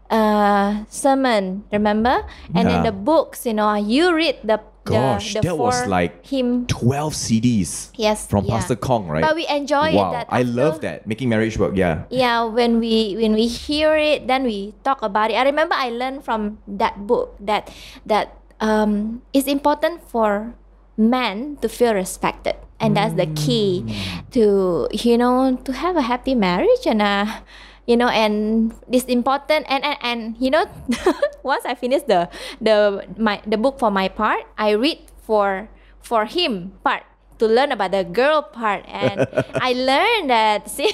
[0.10, 2.26] uh, sermon, remember?
[2.54, 6.22] And then the books, you know, you read the Gosh, the, the that was like
[6.26, 6.68] him.
[6.68, 8.54] 12 CDs Yes, from yeah.
[8.54, 9.24] Pastor Kong, right?
[9.26, 11.08] But we enjoy it wow, that I love that.
[11.08, 12.06] Making marriage work, yeah.
[12.12, 15.90] yeah when we when we hear it then we talk about it i remember i
[15.90, 17.74] learned from that book that
[18.06, 20.54] that um, it's important for
[20.98, 23.84] men to feel respected and that's the key
[24.32, 27.42] to you know to have a happy marriage and uh
[27.86, 30.66] you know and it's important and and, and you know
[31.44, 32.30] once i finish the
[32.62, 35.70] the my the book for my part i read for
[36.02, 37.04] for him part
[37.38, 38.86] to learn about the girl part.
[38.88, 39.28] And
[39.60, 40.92] i learned that see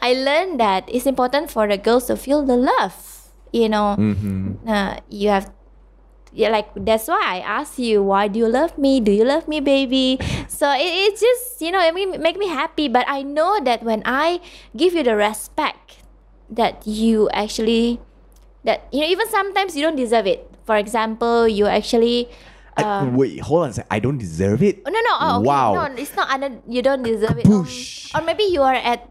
[0.00, 3.14] i learned that it's important for the girls to feel the love
[3.54, 3.94] you know.
[4.66, 5.50] Uh, you have
[6.34, 8.98] yeah, like that's why I ask you, why do you love me?
[8.98, 10.18] Do you love me, baby?
[10.50, 12.90] So it, it's just you know, it make me happy.
[12.90, 14.42] But I know that when I
[14.76, 16.02] give you the respect
[16.50, 18.02] that you actually,
[18.66, 20.50] that you know, even sometimes you don't deserve it.
[20.66, 22.28] For example, you actually.
[22.76, 23.86] I, wait, hold on a sec.
[23.88, 24.82] I don't deserve it.
[24.84, 25.14] Oh, no, no.
[25.14, 25.46] Oh, okay.
[25.46, 25.74] Wow.
[25.74, 26.58] No, it's not under.
[26.66, 27.46] You don't deserve it.
[27.46, 27.62] Um,
[28.18, 29.06] or maybe you are at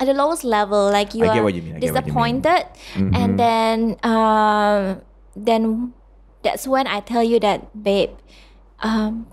[0.00, 2.64] at the lowest level, like you I are you mean, I get what you disappointed,
[2.96, 5.02] and then um,
[5.36, 5.92] then
[6.42, 8.10] that's when I tell you that, babe.
[8.80, 9.26] Um,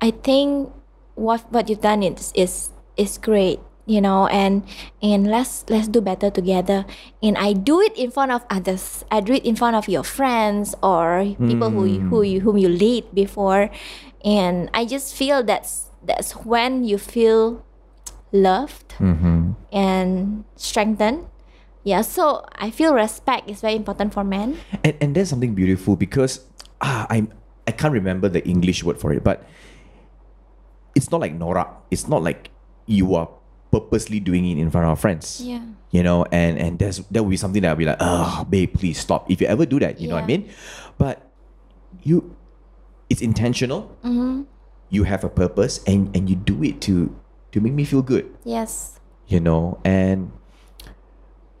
[0.00, 0.72] I think
[1.14, 4.64] what what you've done is is is great you know and
[5.02, 6.84] and let's let's do better together.
[7.22, 9.04] And i do it in front of others.
[9.10, 12.56] I do it in front of your friends or people who you, who you whom
[12.58, 13.70] you lead before.
[14.24, 17.64] And i just feel that's that's when you feel
[18.32, 18.96] loved
[19.72, 21.26] and strengthened
[21.84, 25.96] yeah so i feel respect is very important for men And, and there's something beautiful
[25.96, 26.40] because
[26.80, 27.32] ah, I'm,
[27.66, 29.44] I can't remember the English word for it, but
[30.94, 31.68] it's not like Nora.
[31.90, 32.50] It's not like
[32.84, 33.28] you are
[33.72, 35.40] purposely doing it in front of our friends.
[35.40, 38.44] yeah You know, and and there's that would be something that I'll be like, oh,
[38.50, 39.30] babe, please stop.
[39.30, 40.50] If you ever do that, you know what I mean?
[40.98, 41.24] But
[42.02, 42.34] you,
[43.08, 43.94] it's intentional.
[44.90, 47.14] You have a purpose, and and you do it to
[47.54, 48.98] to make me feel good yes
[49.30, 50.34] you know and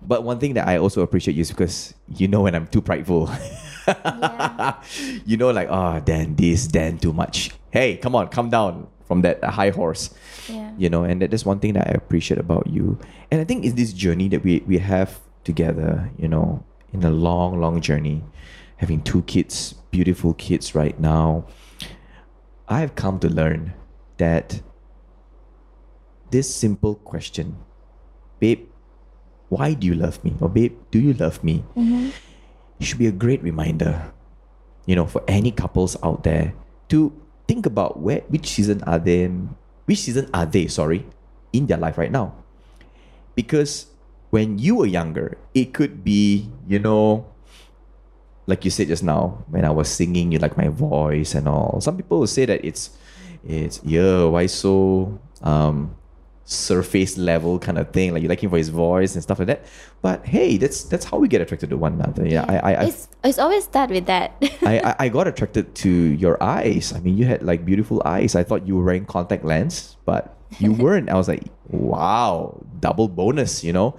[0.06, 2.82] but one thing that i also appreciate you is because you know when i'm too
[2.82, 3.30] prideful.
[3.86, 4.80] Yeah.
[5.26, 7.50] You know like ah, oh then this then too much.
[7.70, 10.08] Hey come on come down from that high horse.
[10.48, 10.72] Yeah.
[10.78, 12.98] You know and that is one thing that i appreciate about you.
[13.30, 17.10] And i think it's this journey that we we have together you know in a
[17.10, 18.24] long long journey.
[18.76, 21.44] Having two kids beautiful kids right now.
[22.66, 23.74] I have come to learn
[24.16, 24.62] that
[26.30, 27.56] this simple question
[28.40, 28.66] babe
[29.54, 30.34] why do you love me?
[30.42, 31.62] Or babe do you love me?
[32.82, 34.10] Should be a great reminder
[34.86, 36.52] you know for any couples out there
[36.88, 37.12] to
[37.48, 39.26] think about where which season are they
[39.88, 41.04] which season are they sorry
[41.52, 42.34] in their life right now.
[43.34, 43.86] Because
[44.30, 47.26] when you were younger it could be you know
[48.46, 51.80] like you said just now when i was singing you like my voice and all.
[51.80, 52.90] Some people will say that it's
[53.44, 55.94] it's yeah why so um
[56.44, 59.48] surface level kind of thing like you like him for his voice and stuff like
[59.48, 59.64] that
[60.02, 62.84] but hey that's that's how we get attracted to one another yeah, i i, I
[62.84, 66.92] it's it's always start with that I, I, I got attracted to your eyes.
[66.92, 68.34] I mean, you had like beautiful eyes.
[68.34, 71.08] I thought you were wearing contact lens, but you weren't.
[71.08, 73.96] I was like, wow, double bonus, you know?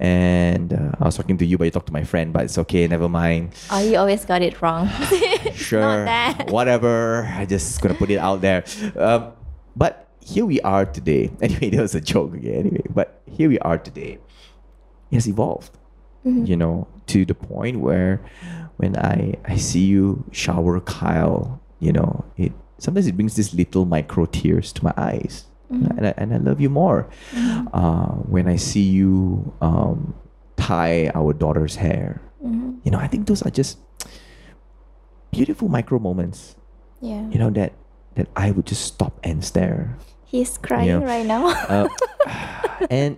[0.00, 2.58] And uh, I was talking to you, but you talked to my friend, but it's
[2.58, 3.54] okay, never mind.
[3.70, 4.88] oh you always got it wrong
[5.54, 6.50] Sure, that.
[6.50, 7.26] whatever.
[7.32, 8.64] I just gonna put it out there.
[8.96, 9.32] Um,
[9.76, 11.30] but here we are today.
[11.42, 12.32] Anyway, that was a joke.
[12.34, 14.18] Anyway, but here we are today.
[15.10, 15.76] It has evolved,
[16.24, 18.20] you know, to the point where
[18.78, 23.84] when I I see you shower Kyle, you know, it sometimes it brings these little
[23.84, 27.06] micro tears to my eyes, and I, and I love you more.
[27.72, 30.14] Uh, when I see you um,
[30.56, 33.78] tie our daughter's hair, you know, I think those are just
[35.30, 36.54] beautiful micro moments
[37.00, 37.72] yeah you know that
[38.14, 39.96] that I would just stop and stare.
[40.34, 41.06] He's crying Yeah.
[41.14, 41.44] right now
[41.74, 41.86] Uh,
[42.90, 43.16] and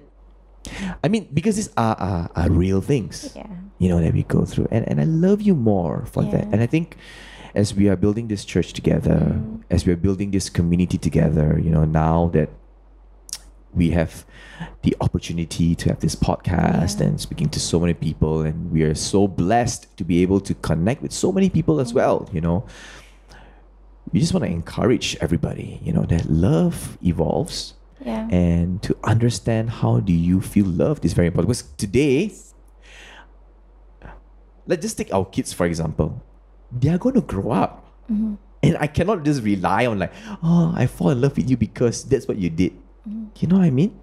[1.05, 3.49] I mean because these are, are are real things, yeah
[3.83, 6.45] you know that we go through, and and I love you more for that.
[6.53, 6.97] And I think
[7.55, 9.61] as we are building this church together, Mm.
[9.77, 12.49] as we are building this community together, you know now that
[13.77, 14.25] we have
[14.83, 17.07] the opportunity to have this podcast Yeah.
[17.07, 20.55] and speaking to so many people and we are so blessed to be able to
[20.69, 22.65] connect with so many people as well you know
[24.13, 27.75] we just want to encourage everybody you know that love evolves
[28.07, 28.29] Yeah.
[28.31, 31.49] And to understand how do you feel loved is very important.
[31.49, 32.31] Because today,
[34.67, 36.23] let's just take our kids for example.
[36.71, 37.87] They are going to grow up.
[38.11, 38.35] Mm-hmm.
[38.63, 42.05] And I cannot just rely on like, oh, I fall in love with you because
[42.05, 42.73] that's what you did.
[43.07, 43.35] Mm-hmm.
[43.39, 43.99] You know what I mean?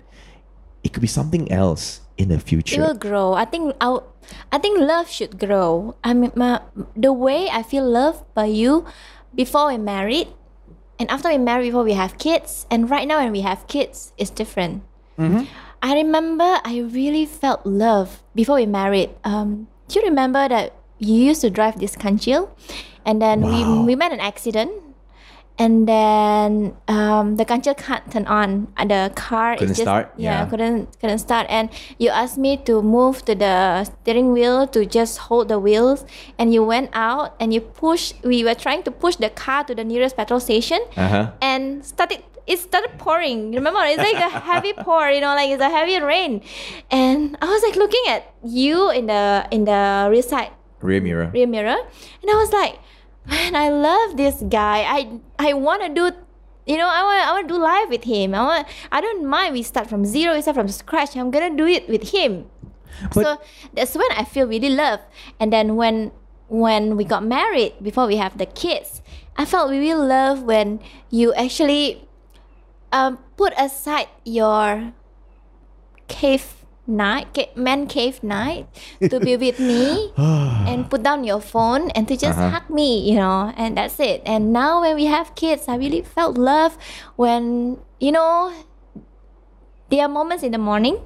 [0.84, 2.80] It could be something else in the future.
[2.80, 3.34] It will grow.
[3.34, 4.04] I think our,
[4.52, 5.96] I think love should grow.
[6.04, 6.62] I mean, my,
[6.96, 8.86] the way I feel loved by you
[9.36, 10.28] before we married,
[11.00, 14.14] and after we married, before we have kids, and right now when we have kids,
[14.18, 14.84] it's different.
[15.84, 19.12] I remember I really felt love before we married.
[19.24, 22.50] Um, do you remember that you used to drive this Kancil,
[23.06, 23.84] and then Wow.
[23.84, 24.72] we we met an accident,
[25.60, 28.68] and then um, the Kancil can't turn on.
[28.78, 30.12] and The car Couldn't just start?
[30.18, 30.50] yeah, Yeah.
[30.50, 35.30] couldn't couldn't start, and you asked me to move to the steering wheel to just
[35.30, 36.06] hold the wheels,
[36.40, 38.14] and you went out and you push.
[38.24, 41.32] We were trying to push the car to the nearest petrol station, uh-huh.
[41.42, 43.54] and started it started pouring.
[43.56, 46.42] Remember, it's like a heavy pour, you know, like it's a heavy rain.
[46.92, 51.32] And I was like looking at you in the in the rear side Rear mirror.
[51.34, 51.78] rear mirror,
[52.22, 52.80] and I was like,
[53.28, 54.84] man, I love this guy.
[54.84, 56.12] I I want to do.
[56.66, 58.34] You know, I want I want to do live with him.
[58.34, 61.16] I want I don't mind we start from zero, we start from scratch.
[61.16, 62.46] I'm gonna do it with him.
[63.14, 63.42] But- so
[63.74, 65.00] that's when I feel really love.
[65.40, 66.12] And then when
[66.48, 69.02] when we got married, before we have the kids,
[69.36, 72.08] I felt really love when you actually
[72.92, 74.94] um, put aside your
[76.08, 78.68] cave night, man cave night,
[79.00, 82.60] to be with me and put down your phone and to just Uh-huh.
[82.60, 84.22] hug me, you know, and that's it.
[84.26, 86.78] And now when we have kids, I really felt love
[87.16, 88.52] when, you know,
[89.90, 90.98] there are moments in the morning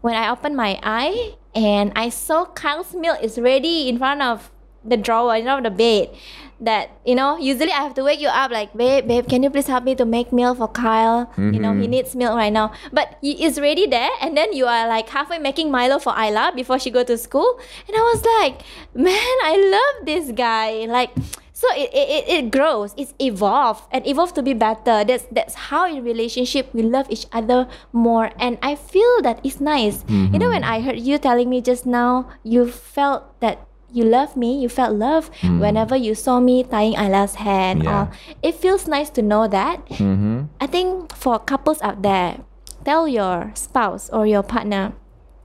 [0.00, 4.50] when I open my eye and I saw Kyle's milk is ready in front of
[4.84, 6.14] the drawer, in front of the bed.
[6.58, 9.50] That you know, usually I have to wake you up like, babe, babe, can you
[9.50, 11.30] please help me to make meal for Kyle?
[11.36, 11.90] You know, he mm-hmm.
[11.90, 12.72] needs milk right now.
[12.92, 16.52] But he is ready there, and then you are like halfway making Milo for Isla
[16.56, 17.60] before she go to school.
[17.86, 18.62] And I was like,
[18.94, 20.86] man, I love this guy.
[20.88, 21.12] Like,
[21.56, 25.04] so it, it, it, it grows, it's evolved and evolved to be better.
[25.04, 28.32] That's that's how in relationship we love each other more.
[28.38, 30.04] And I feel that it's nice.
[30.08, 30.52] You know, mm-hmm.
[30.52, 34.68] when I heard you telling me just now, you felt that you love me, you
[34.68, 37.76] felt love whenever you saw me tying Isla's hair.
[37.76, 37.90] Yeah.
[37.90, 38.10] all.
[38.42, 39.86] It feels nice to know that.
[39.88, 40.44] Mm-hmm.
[40.60, 42.40] I think for couples out there,
[42.84, 44.92] tell your spouse or your partner,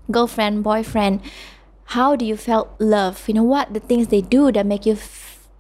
[0.10, 1.22] girlfriend, boyfriend,
[1.96, 3.28] how do you felt love?
[3.28, 4.96] You know what the things they do that make you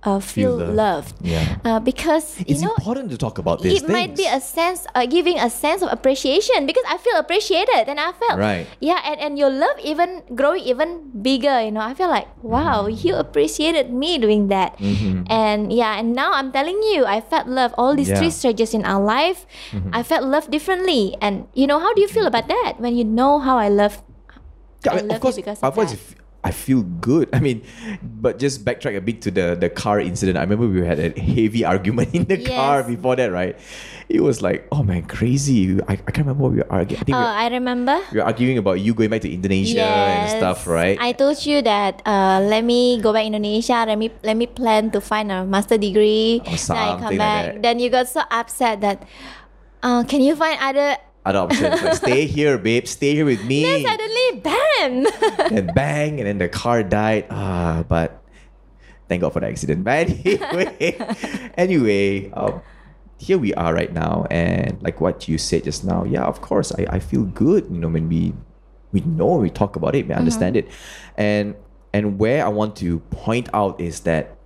[0.03, 0.73] uh, feel, loved.
[0.75, 1.15] loved.
[1.21, 1.57] Yeah.
[1.63, 4.87] Uh, because It's you know important to talk about these it might be a sense
[4.97, 8.65] uh, giving a sense of appreciation because I feel appreciated and I felt Right.
[8.81, 12.89] yeah and, and your love even growing even bigger you know I feel like wow
[12.89, 13.07] Mm-hmm.
[13.07, 14.73] you appreciated me doing that
[15.29, 18.17] and yeah and now I'm telling you I felt love all these Yeah.
[18.17, 18.25] Mm-hmm.
[18.25, 19.45] three stages in our life
[19.93, 23.03] I felt love differently and you know how do you feel about that when you
[23.05, 24.01] know how I love
[24.89, 27.29] I mean, of course, because of of course, if I feel good.
[27.33, 27.61] I mean,
[28.01, 30.37] but just backtrack a bit to the the car incident.
[30.37, 33.57] I remember we had a heavy argument in the car before that, right?
[34.11, 35.79] It was like, oh man, crazy.
[35.87, 36.99] I, I can't remember what we were arguing.
[36.99, 39.87] I oh we, were, I remember we were arguing about you going back to Indonesia
[39.87, 40.99] and stuff, right?
[40.99, 43.85] I told you that uh, let me go back to Indonesia.
[43.87, 46.43] Let me let me plan to find a master degree.
[46.43, 47.45] Or then I something come like back.
[47.45, 47.61] that.
[47.63, 49.07] Then you got so upset that,
[49.83, 50.97] uh, can you find other?
[51.23, 52.87] Other options, like, stay here, babe.
[52.87, 53.61] Stay here with me.
[53.61, 55.53] Then suddenly, bam!
[55.53, 57.27] and bang, and then the car died.
[57.29, 58.23] Ah, but
[59.07, 59.83] thank God for the accident.
[59.85, 60.97] But anyway,
[61.57, 62.61] anyway, um,
[63.17, 66.71] here we are right now, and like what you said just now, yeah, of course,
[66.71, 67.69] I, I feel good.
[67.69, 68.33] You know, when we
[68.91, 70.69] we know we talk about it, we understand it,
[71.17, 71.53] and
[71.93, 74.37] and where I want to point out is that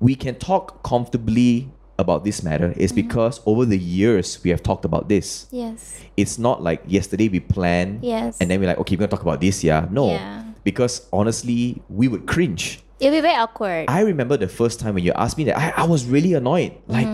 [0.00, 4.84] we can talk comfortably about this matter is because over the years we have talked
[4.84, 6.00] about this yes.
[6.16, 8.36] it's not like yesterday we planned Yes.
[8.40, 9.86] and then we're like, okay, we're gonna talk about this, yeah.
[9.90, 10.08] No.
[10.10, 10.42] Yeah.
[10.64, 12.82] Because honestly, we would cringe.
[12.98, 13.84] It'll be very awkward.
[13.88, 16.72] I remember the first time when you asked me that, I, I was really annoyed.
[16.88, 17.06] Like,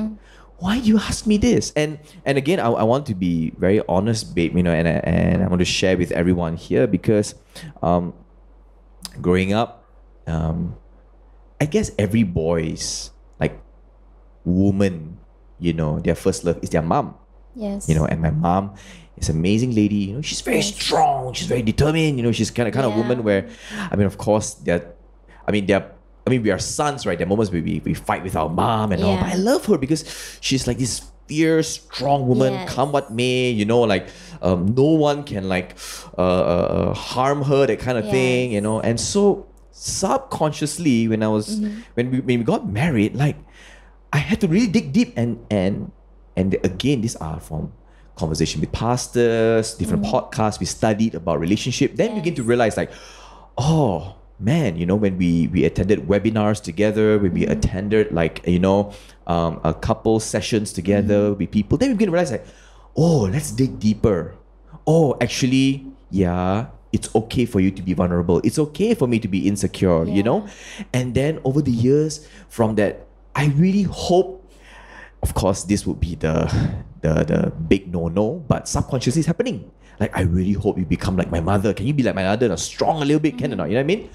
[0.59, 1.73] why you ask me this?
[1.75, 5.03] And and again, I, I want to be very honest, babe, you know, and, I-
[5.05, 7.35] and I want to share with everyone here because
[7.83, 8.15] um,
[9.21, 9.85] growing up,
[10.27, 10.77] um,
[11.61, 13.11] I guess every boy's
[14.45, 15.19] woman,
[15.59, 17.15] you know, their first love is their mom
[17.55, 17.89] yes.
[17.89, 18.73] you know and my mom
[19.19, 20.73] is an amazing lady you know she's very Yes.
[20.75, 23.49] strong she's very determined you know she's kind of kind of woman where
[23.91, 24.95] i mean of course there
[25.47, 25.91] i mean there
[26.27, 28.49] i mean we are sons right there are moments where we, we fight with our
[28.49, 30.05] mom and all but i love her because
[30.41, 32.73] she's like this fierce strong woman Yes.
[32.73, 34.07] come what may you know like
[34.43, 35.77] um, no one can like
[36.17, 41.23] uh, uh, uh, harm her that kind of thing you know and so subconsciously when
[41.23, 41.81] i was Mm-hmm.
[41.95, 43.37] when we when we got married like
[44.13, 45.93] i had to really dig deep and and
[46.41, 47.73] And again, these are from
[48.17, 50.15] conversation with pastors, different mm-hmm.
[50.15, 51.97] podcasts we studied about relationship.
[51.97, 52.93] Then we begin to realize like,
[53.59, 57.53] oh man, you know, when we we attended webinars together, when we mm-hmm.
[57.53, 58.93] attended like you know,
[59.27, 61.45] um, a couple sessions together mm-hmm.
[61.45, 62.47] with people, then we begin to realize like,
[62.97, 64.37] oh, let's dig deeper.
[64.87, 68.41] Oh, actually, yeah, it's okay for you to be vulnerable.
[68.43, 70.49] It's okay for me to be insecure, you know?
[70.93, 74.39] And then over the years, from that, I really hope
[75.23, 76.49] of course this would be the
[77.05, 79.71] the the big no no but subconsciously it's happening.
[80.01, 81.73] Like i really hope you become like my mother.
[81.75, 83.69] Can you be like my mother and strong a little bit can or not?
[83.69, 84.09] You know what i mean?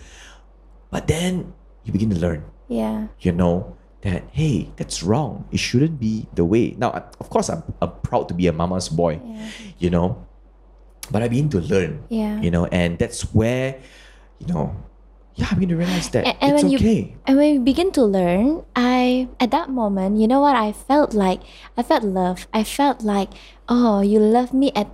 [0.89, 1.53] But then
[1.86, 2.41] you begin to learn.
[2.68, 3.07] Yeah.
[3.22, 5.45] you know that hey that's wrong.
[5.53, 6.74] It shouldn't be the way.
[6.78, 6.89] Now
[7.22, 9.49] of course i'm, I'm proud to be a mama's boy Yeah.
[9.78, 10.26] you know?
[11.13, 12.41] But i begin to learn Yeah.
[12.41, 12.66] you know?
[12.74, 13.78] And that's where
[14.41, 14.74] you know
[15.38, 17.01] yeah i begin to realize that A- and it's when you okay.
[17.28, 18.94] and when you begin to learn i
[19.39, 20.55] at that moment you know what?
[20.55, 21.41] I felt like
[21.77, 22.47] i felt love.
[22.53, 23.29] I felt like
[23.67, 24.87] oh you love me at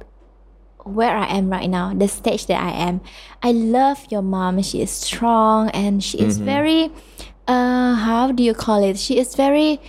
[0.83, 3.01] where i am right now the stage that i am.
[3.43, 4.61] I love your mom.
[4.61, 6.91] She is strong and she is very
[7.47, 8.97] uh how do you call it?
[8.97, 9.79] She is very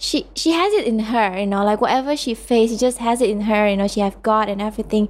[0.00, 3.20] she she has it in her you know like whatever she faced she just has
[3.20, 5.06] it in her you know she have god and everything.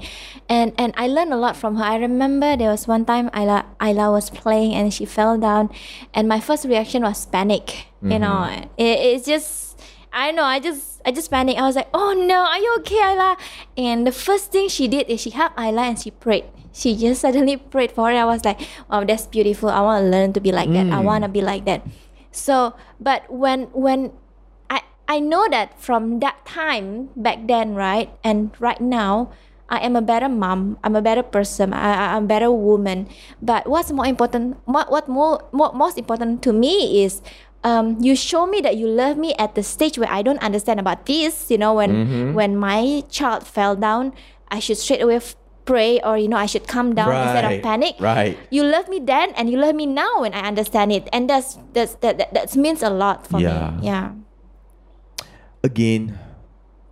[0.49, 1.85] And and i learned a lot from her.
[1.85, 5.71] I remember there was one time Ayla, Ayla was playing and she fell down
[6.13, 8.51] and my first reaction was panic you know.
[8.51, 8.83] Mm-hmm.
[8.83, 9.79] It, it's just
[10.13, 12.75] i don't know i just i just panicked i was like oh no are you
[12.79, 13.39] okay Ayla?
[13.79, 16.47] And the first thing she did is she helped Ayla and she prayed.
[16.73, 18.17] She just suddenly prayed for her.
[18.17, 18.59] I was like
[18.91, 19.69] wow that's beautiful.
[19.69, 20.91] I want to learn to be like that.
[20.91, 21.05] I mm.
[21.05, 21.87] want to be like that.
[22.33, 24.11] So but when when
[25.11, 29.35] I know that from that time back then, right, and right now,
[29.67, 30.79] I am a better mom.
[30.87, 31.75] I'm a better person.
[31.75, 33.11] I, I'm a better woman.
[33.43, 34.59] But what's more important?
[34.71, 37.23] What what more, more most important to me is.
[37.63, 40.81] Um, you show me that you love me at the stage where I don't understand
[40.81, 41.51] about this.
[41.53, 44.15] You know, when when my child fell down,
[44.49, 45.37] I should straight away f-
[45.69, 47.95] pray, or you know, I should calm down instead of Right, panic.
[48.01, 48.39] right.
[48.49, 51.61] You love me then, and you love me now when I understand it, and that's
[51.77, 53.77] that's that that, that means a lot for Yeah.
[53.77, 53.93] me.
[53.93, 54.17] Yeah.
[55.63, 56.19] Again,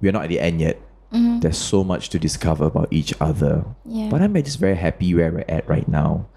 [0.01, 0.81] we are not at the end yet.
[1.13, 1.41] Mm-hmm.
[1.41, 3.65] There's so much to discover about each other.
[3.85, 4.09] Yeah.
[4.11, 6.29] But I'm just very happy where we're at right now.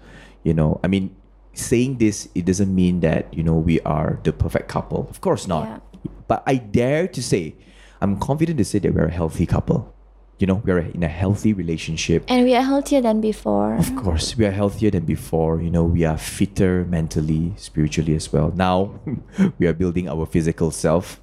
[0.42, 1.14] You know, I mean,
[1.52, 5.06] saying this, it doesn't mean that, you know, we are the perfect couple.
[5.10, 5.66] Of course not.
[5.66, 6.10] Yeah.
[6.26, 7.54] But I dare to say,
[8.00, 9.94] I'm confident to say that we're a healthy couple.
[10.38, 12.24] You know, we're in a healthy relationship.
[12.26, 13.76] And we are healthier than before.
[13.76, 15.62] Of course, we are healthier than before.
[15.62, 18.50] You know, we are fitter mentally, spiritually as well.
[18.56, 18.98] Now,
[19.58, 21.20] we are building our physical self.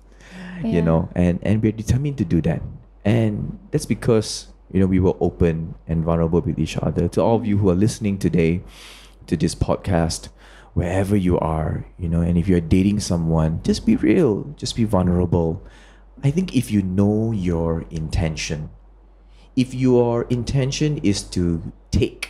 [0.61, 0.69] Yeah.
[0.69, 2.61] You know, and and we're determined to do that.
[3.05, 7.07] And that's because you know we were open and vulnerable with each other.
[7.09, 8.61] To all of you who are listening today
[9.27, 10.29] to this podcast,
[10.73, 14.83] wherever you are, you know, and if you're dating someone, just be real, just be
[14.83, 15.63] vulnerable.
[16.23, 18.69] I think if you know your intention,
[19.55, 22.29] if your intention is to take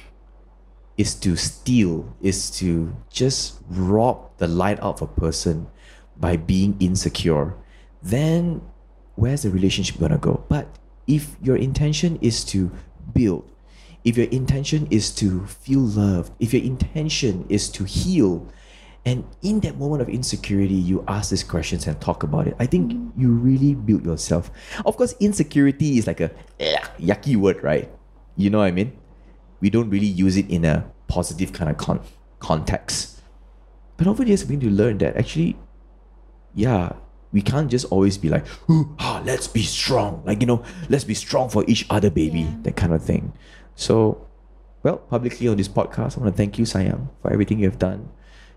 [1.00, 5.66] is to steal, is to just rob the light out of a person
[6.20, 7.56] by being insecure,
[8.02, 8.62] then
[9.16, 10.44] where's the relationship gonna go?
[10.50, 10.68] But
[11.08, 12.72] if your intention is to
[13.14, 13.50] build,
[14.04, 18.48] if your intention is to feel loved, if your intention is to heal,
[19.06, 22.56] and in that moment of insecurity, you ask these questions and talk about it.
[22.60, 23.20] I think mm-hmm.
[23.20, 24.52] you really build yourself.
[24.86, 26.32] Of course, insecurity is like a
[27.00, 27.90] yucky word, right?
[28.36, 29.00] You know what I mean?
[29.62, 32.02] we don't really use it in a positive kind of con-
[32.40, 33.22] context.
[33.98, 35.58] But over the years, we need to learn that actually,
[36.56, 36.94] yeah,
[37.32, 40.24] we can't just always be like, Ooh, ah, let's be strong.
[40.26, 42.42] Like, you know, let's be strong for each other, baby.
[42.42, 42.56] Yeah.
[42.64, 43.34] That kind of thing.
[43.76, 44.26] So,
[44.84, 47.80] well, publicly on this podcast, I want to thank you, Sayang, for everything you have
[47.80, 48.10] done.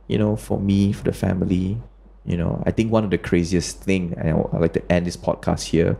[0.08, 1.78] You know, for me, for the family.
[2.24, 5.16] You know, I think one of the craziest thing, and I- like to end this
[5.16, 5.96] podcast here,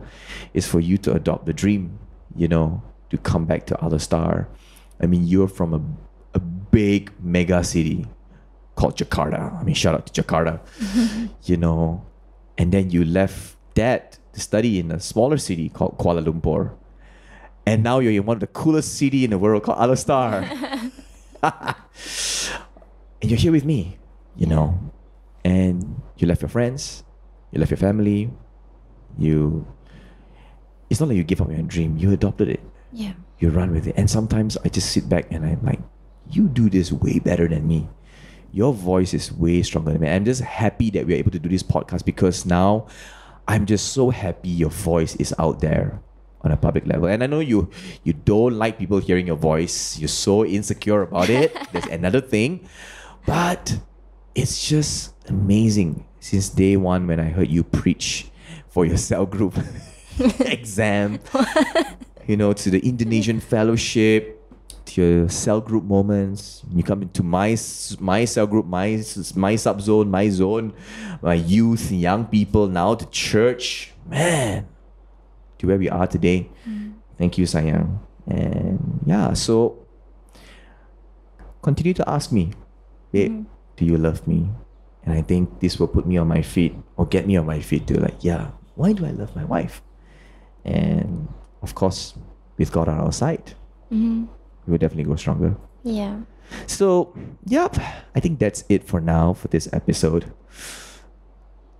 [0.53, 1.99] is for you to adopt the dream.
[2.35, 4.47] You know, to come back to Alor Star.
[5.01, 5.81] I mean, you're from a,
[6.33, 8.07] a big mega city
[8.75, 9.59] called Jakarta.
[9.59, 10.59] I mean, shout out to Jakarta.
[11.43, 12.05] you know,
[12.57, 16.73] and then you left that to study in a smaller city called Kuala Lumpur.
[17.65, 20.43] And now you're in one of the coolest city in the world called Alor Star.
[23.21, 23.97] and you're here with me,
[24.35, 24.77] you know.
[25.45, 27.03] And you left your friends,
[27.51, 28.29] you left your family,
[29.17, 29.65] you
[30.89, 32.59] it's not like you give up your dream, you adopted it.
[32.91, 33.13] Yeah.
[33.39, 33.95] You run with it.
[33.97, 35.79] And sometimes I just sit back and I'm like,
[36.29, 37.89] you do this way better than me.
[38.53, 40.09] Your voice is way stronger than me.
[40.09, 42.87] I'm just happy that we're able to do this podcast because now
[43.47, 45.99] I'm just so happy your voice is out there
[46.41, 47.07] on a public level.
[47.07, 47.69] And I know you
[48.03, 49.97] you don't like people hearing your voice.
[49.97, 51.57] You're so insecure about it.
[51.73, 52.69] That's another thing.
[53.25, 53.79] But
[54.35, 58.29] it's just amazing since day one when I heard you preach
[58.69, 59.57] for your cell group.
[60.39, 61.19] exam,
[62.27, 64.42] you know, to the Indonesian fellowship,
[64.97, 66.63] your cell group moments.
[66.73, 67.57] You come into my
[67.99, 69.03] my cell group, my
[69.35, 70.73] my sub zone, my zone,
[71.21, 72.67] my youth, young people.
[72.67, 74.67] Now to church, man,
[75.57, 76.49] to where we are today.
[77.17, 77.99] Thank you, Sayang.
[78.25, 79.85] And yeah, so
[81.61, 82.53] continue to ask me,
[83.11, 84.49] babe, do you love me?
[85.03, 87.59] And I think this will put me on my feet or get me on my
[87.59, 89.81] feet to like, yeah, why do I love my wife?
[90.63, 91.27] And
[91.61, 92.15] of course,
[92.57, 93.53] with God on our side,
[93.93, 94.25] Mm-hmm.
[94.65, 95.55] We will definitely grow stronger.
[95.83, 96.21] Yeah.
[96.67, 97.77] So, yep,
[98.15, 100.31] I think that's it for now for this episode.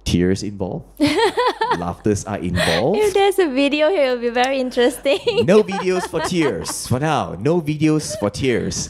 [0.05, 0.86] Tears involved,
[1.77, 2.99] laughters are involved.
[2.99, 5.19] If there's a video here, it'll be very interesting.
[5.45, 7.36] no videos for tears for now.
[7.39, 8.89] No videos for tears.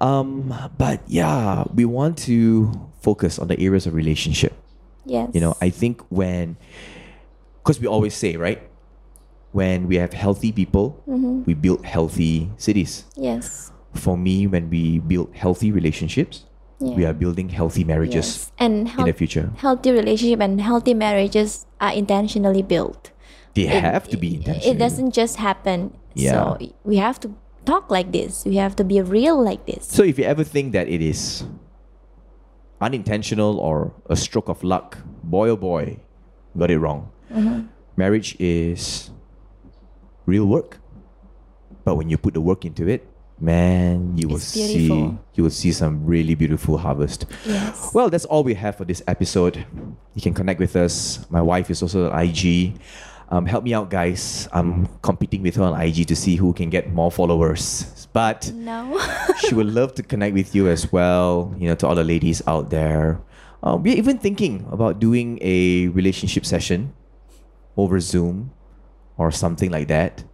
[0.00, 4.52] Um, but yeah, we want to focus on the areas of relationship.
[5.04, 5.30] yes.
[5.32, 6.56] You know, I think when,
[7.62, 8.60] because we always say, right,
[9.52, 11.44] when we have healthy people, Mm-hmm.
[11.46, 13.04] we build healthy cities.
[13.16, 13.72] yes.
[13.94, 16.44] For me, when we build healthy relationships,
[16.78, 16.94] Yeah.
[16.94, 18.52] we are building healthy marriages Yes.
[18.60, 19.50] And in the future.
[19.56, 23.10] healthy relationship and healthy marriages are intentionally built.
[23.56, 24.70] They It- have to be intentional.
[24.70, 25.96] It doesn't just happen.
[26.14, 26.32] Yeah.
[26.60, 27.32] So we have to
[27.64, 28.44] talk like this.
[28.44, 29.88] We have to be real like this.
[29.88, 31.42] So if you ever think that it is
[32.80, 35.98] unintentional or a stroke of luck, boy oh boy,
[36.56, 37.10] got it wrong.
[37.32, 37.66] Mm-hmm.
[37.96, 39.10] Marriage is
[40.28, 40.78] real work.
[41.84, 43.08] But when you put the work into it,
[43.40, 44.86] man, you will It's see
[45.34, 47.24] you will see some really beautiful harvest.
[47.46, 47.94] Yes.
[47.94, 49.64] Well, that's all we have for this episode.
[50.14, 51.24] You can connect with us.
[51.30, 52.76] My wife is also on IG.
[53.30, 54.48] Um, help me out, guys.
[54.52, 58.08] I'm competing with her on IG to see who can get more followers.
[58.12, 59.00] But no.
[59.48, 61.54] she would love to connect with you as well.
[61.58, 63.20] You know, to all the ladies out there.
[63.62, 66.94] Uh, we're even thinking about doing a relationship session
[67.76, 68.52] over Zoom
[69.18, 70.24] or something like that.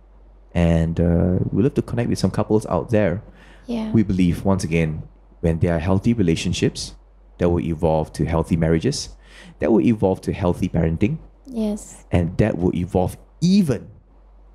[0.54, 3.22] And uh, we'd love to connect with some couples out there.
[3.66, 3.90] yeah.
[3.90, 5.02] We believe, once again,
[5.40, 6.94] when there are healthy relationships,
[7.38, 9.08] that will evolve to healthy marriages,
[9.58, 12.04] that will evolve to healthy parenting, yes.
[12.12, 13.90] and that will evolve even,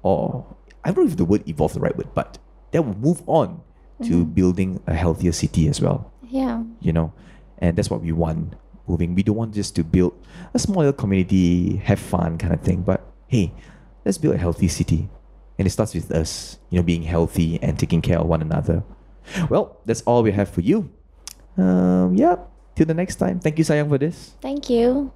[0.01, 0.45] or
[0.85, 2.37] I don't know if the word evolve is the right word, but
[2.71, 3.61] that will move on
[4.03, 6.63] to building a healthier city as well, Yeah.
[6.79, 7.11] you know,
[7.57, 8.53] and that's what we want
[8.87, 9.13] moving.
[9.13, 10.13] We don't want just to build
[10.53, 13.51] a small little community, have fun kind of thing, but hey,
[14.05, 15.09] let's build a healthy city.
[15.57, 18.83] And it starts with us, you know, being healthy and taking care of one another.
[19.49, 20.89] Well, that's all we have for you.
[21.57, 22.37] Um, yeah.
[22.75, 23.39] Till the next time.
[23.39, 24.35] Thank you, Sayang, for this.
[24.41, 25.11] Thank you.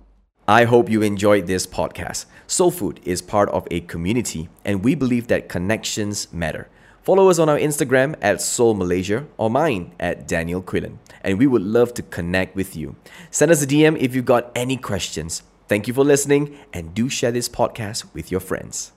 [0.48, 2.26] I hope you enjoyed this podcast.
[2.48, 6.68] Soul Food is part of a community, and we believe that connections matter.
[7.02, 11.48] Follow us on our Instagram at Soul Malaysia or mine at Daniel Quillen, and we
[11.48, 12.98] would love to connect with you.
[13.32, 15.44] Send us a DM if you've got any questions.
[15.68, 18.94] Thank you for listening, and do share this podcast with your friends.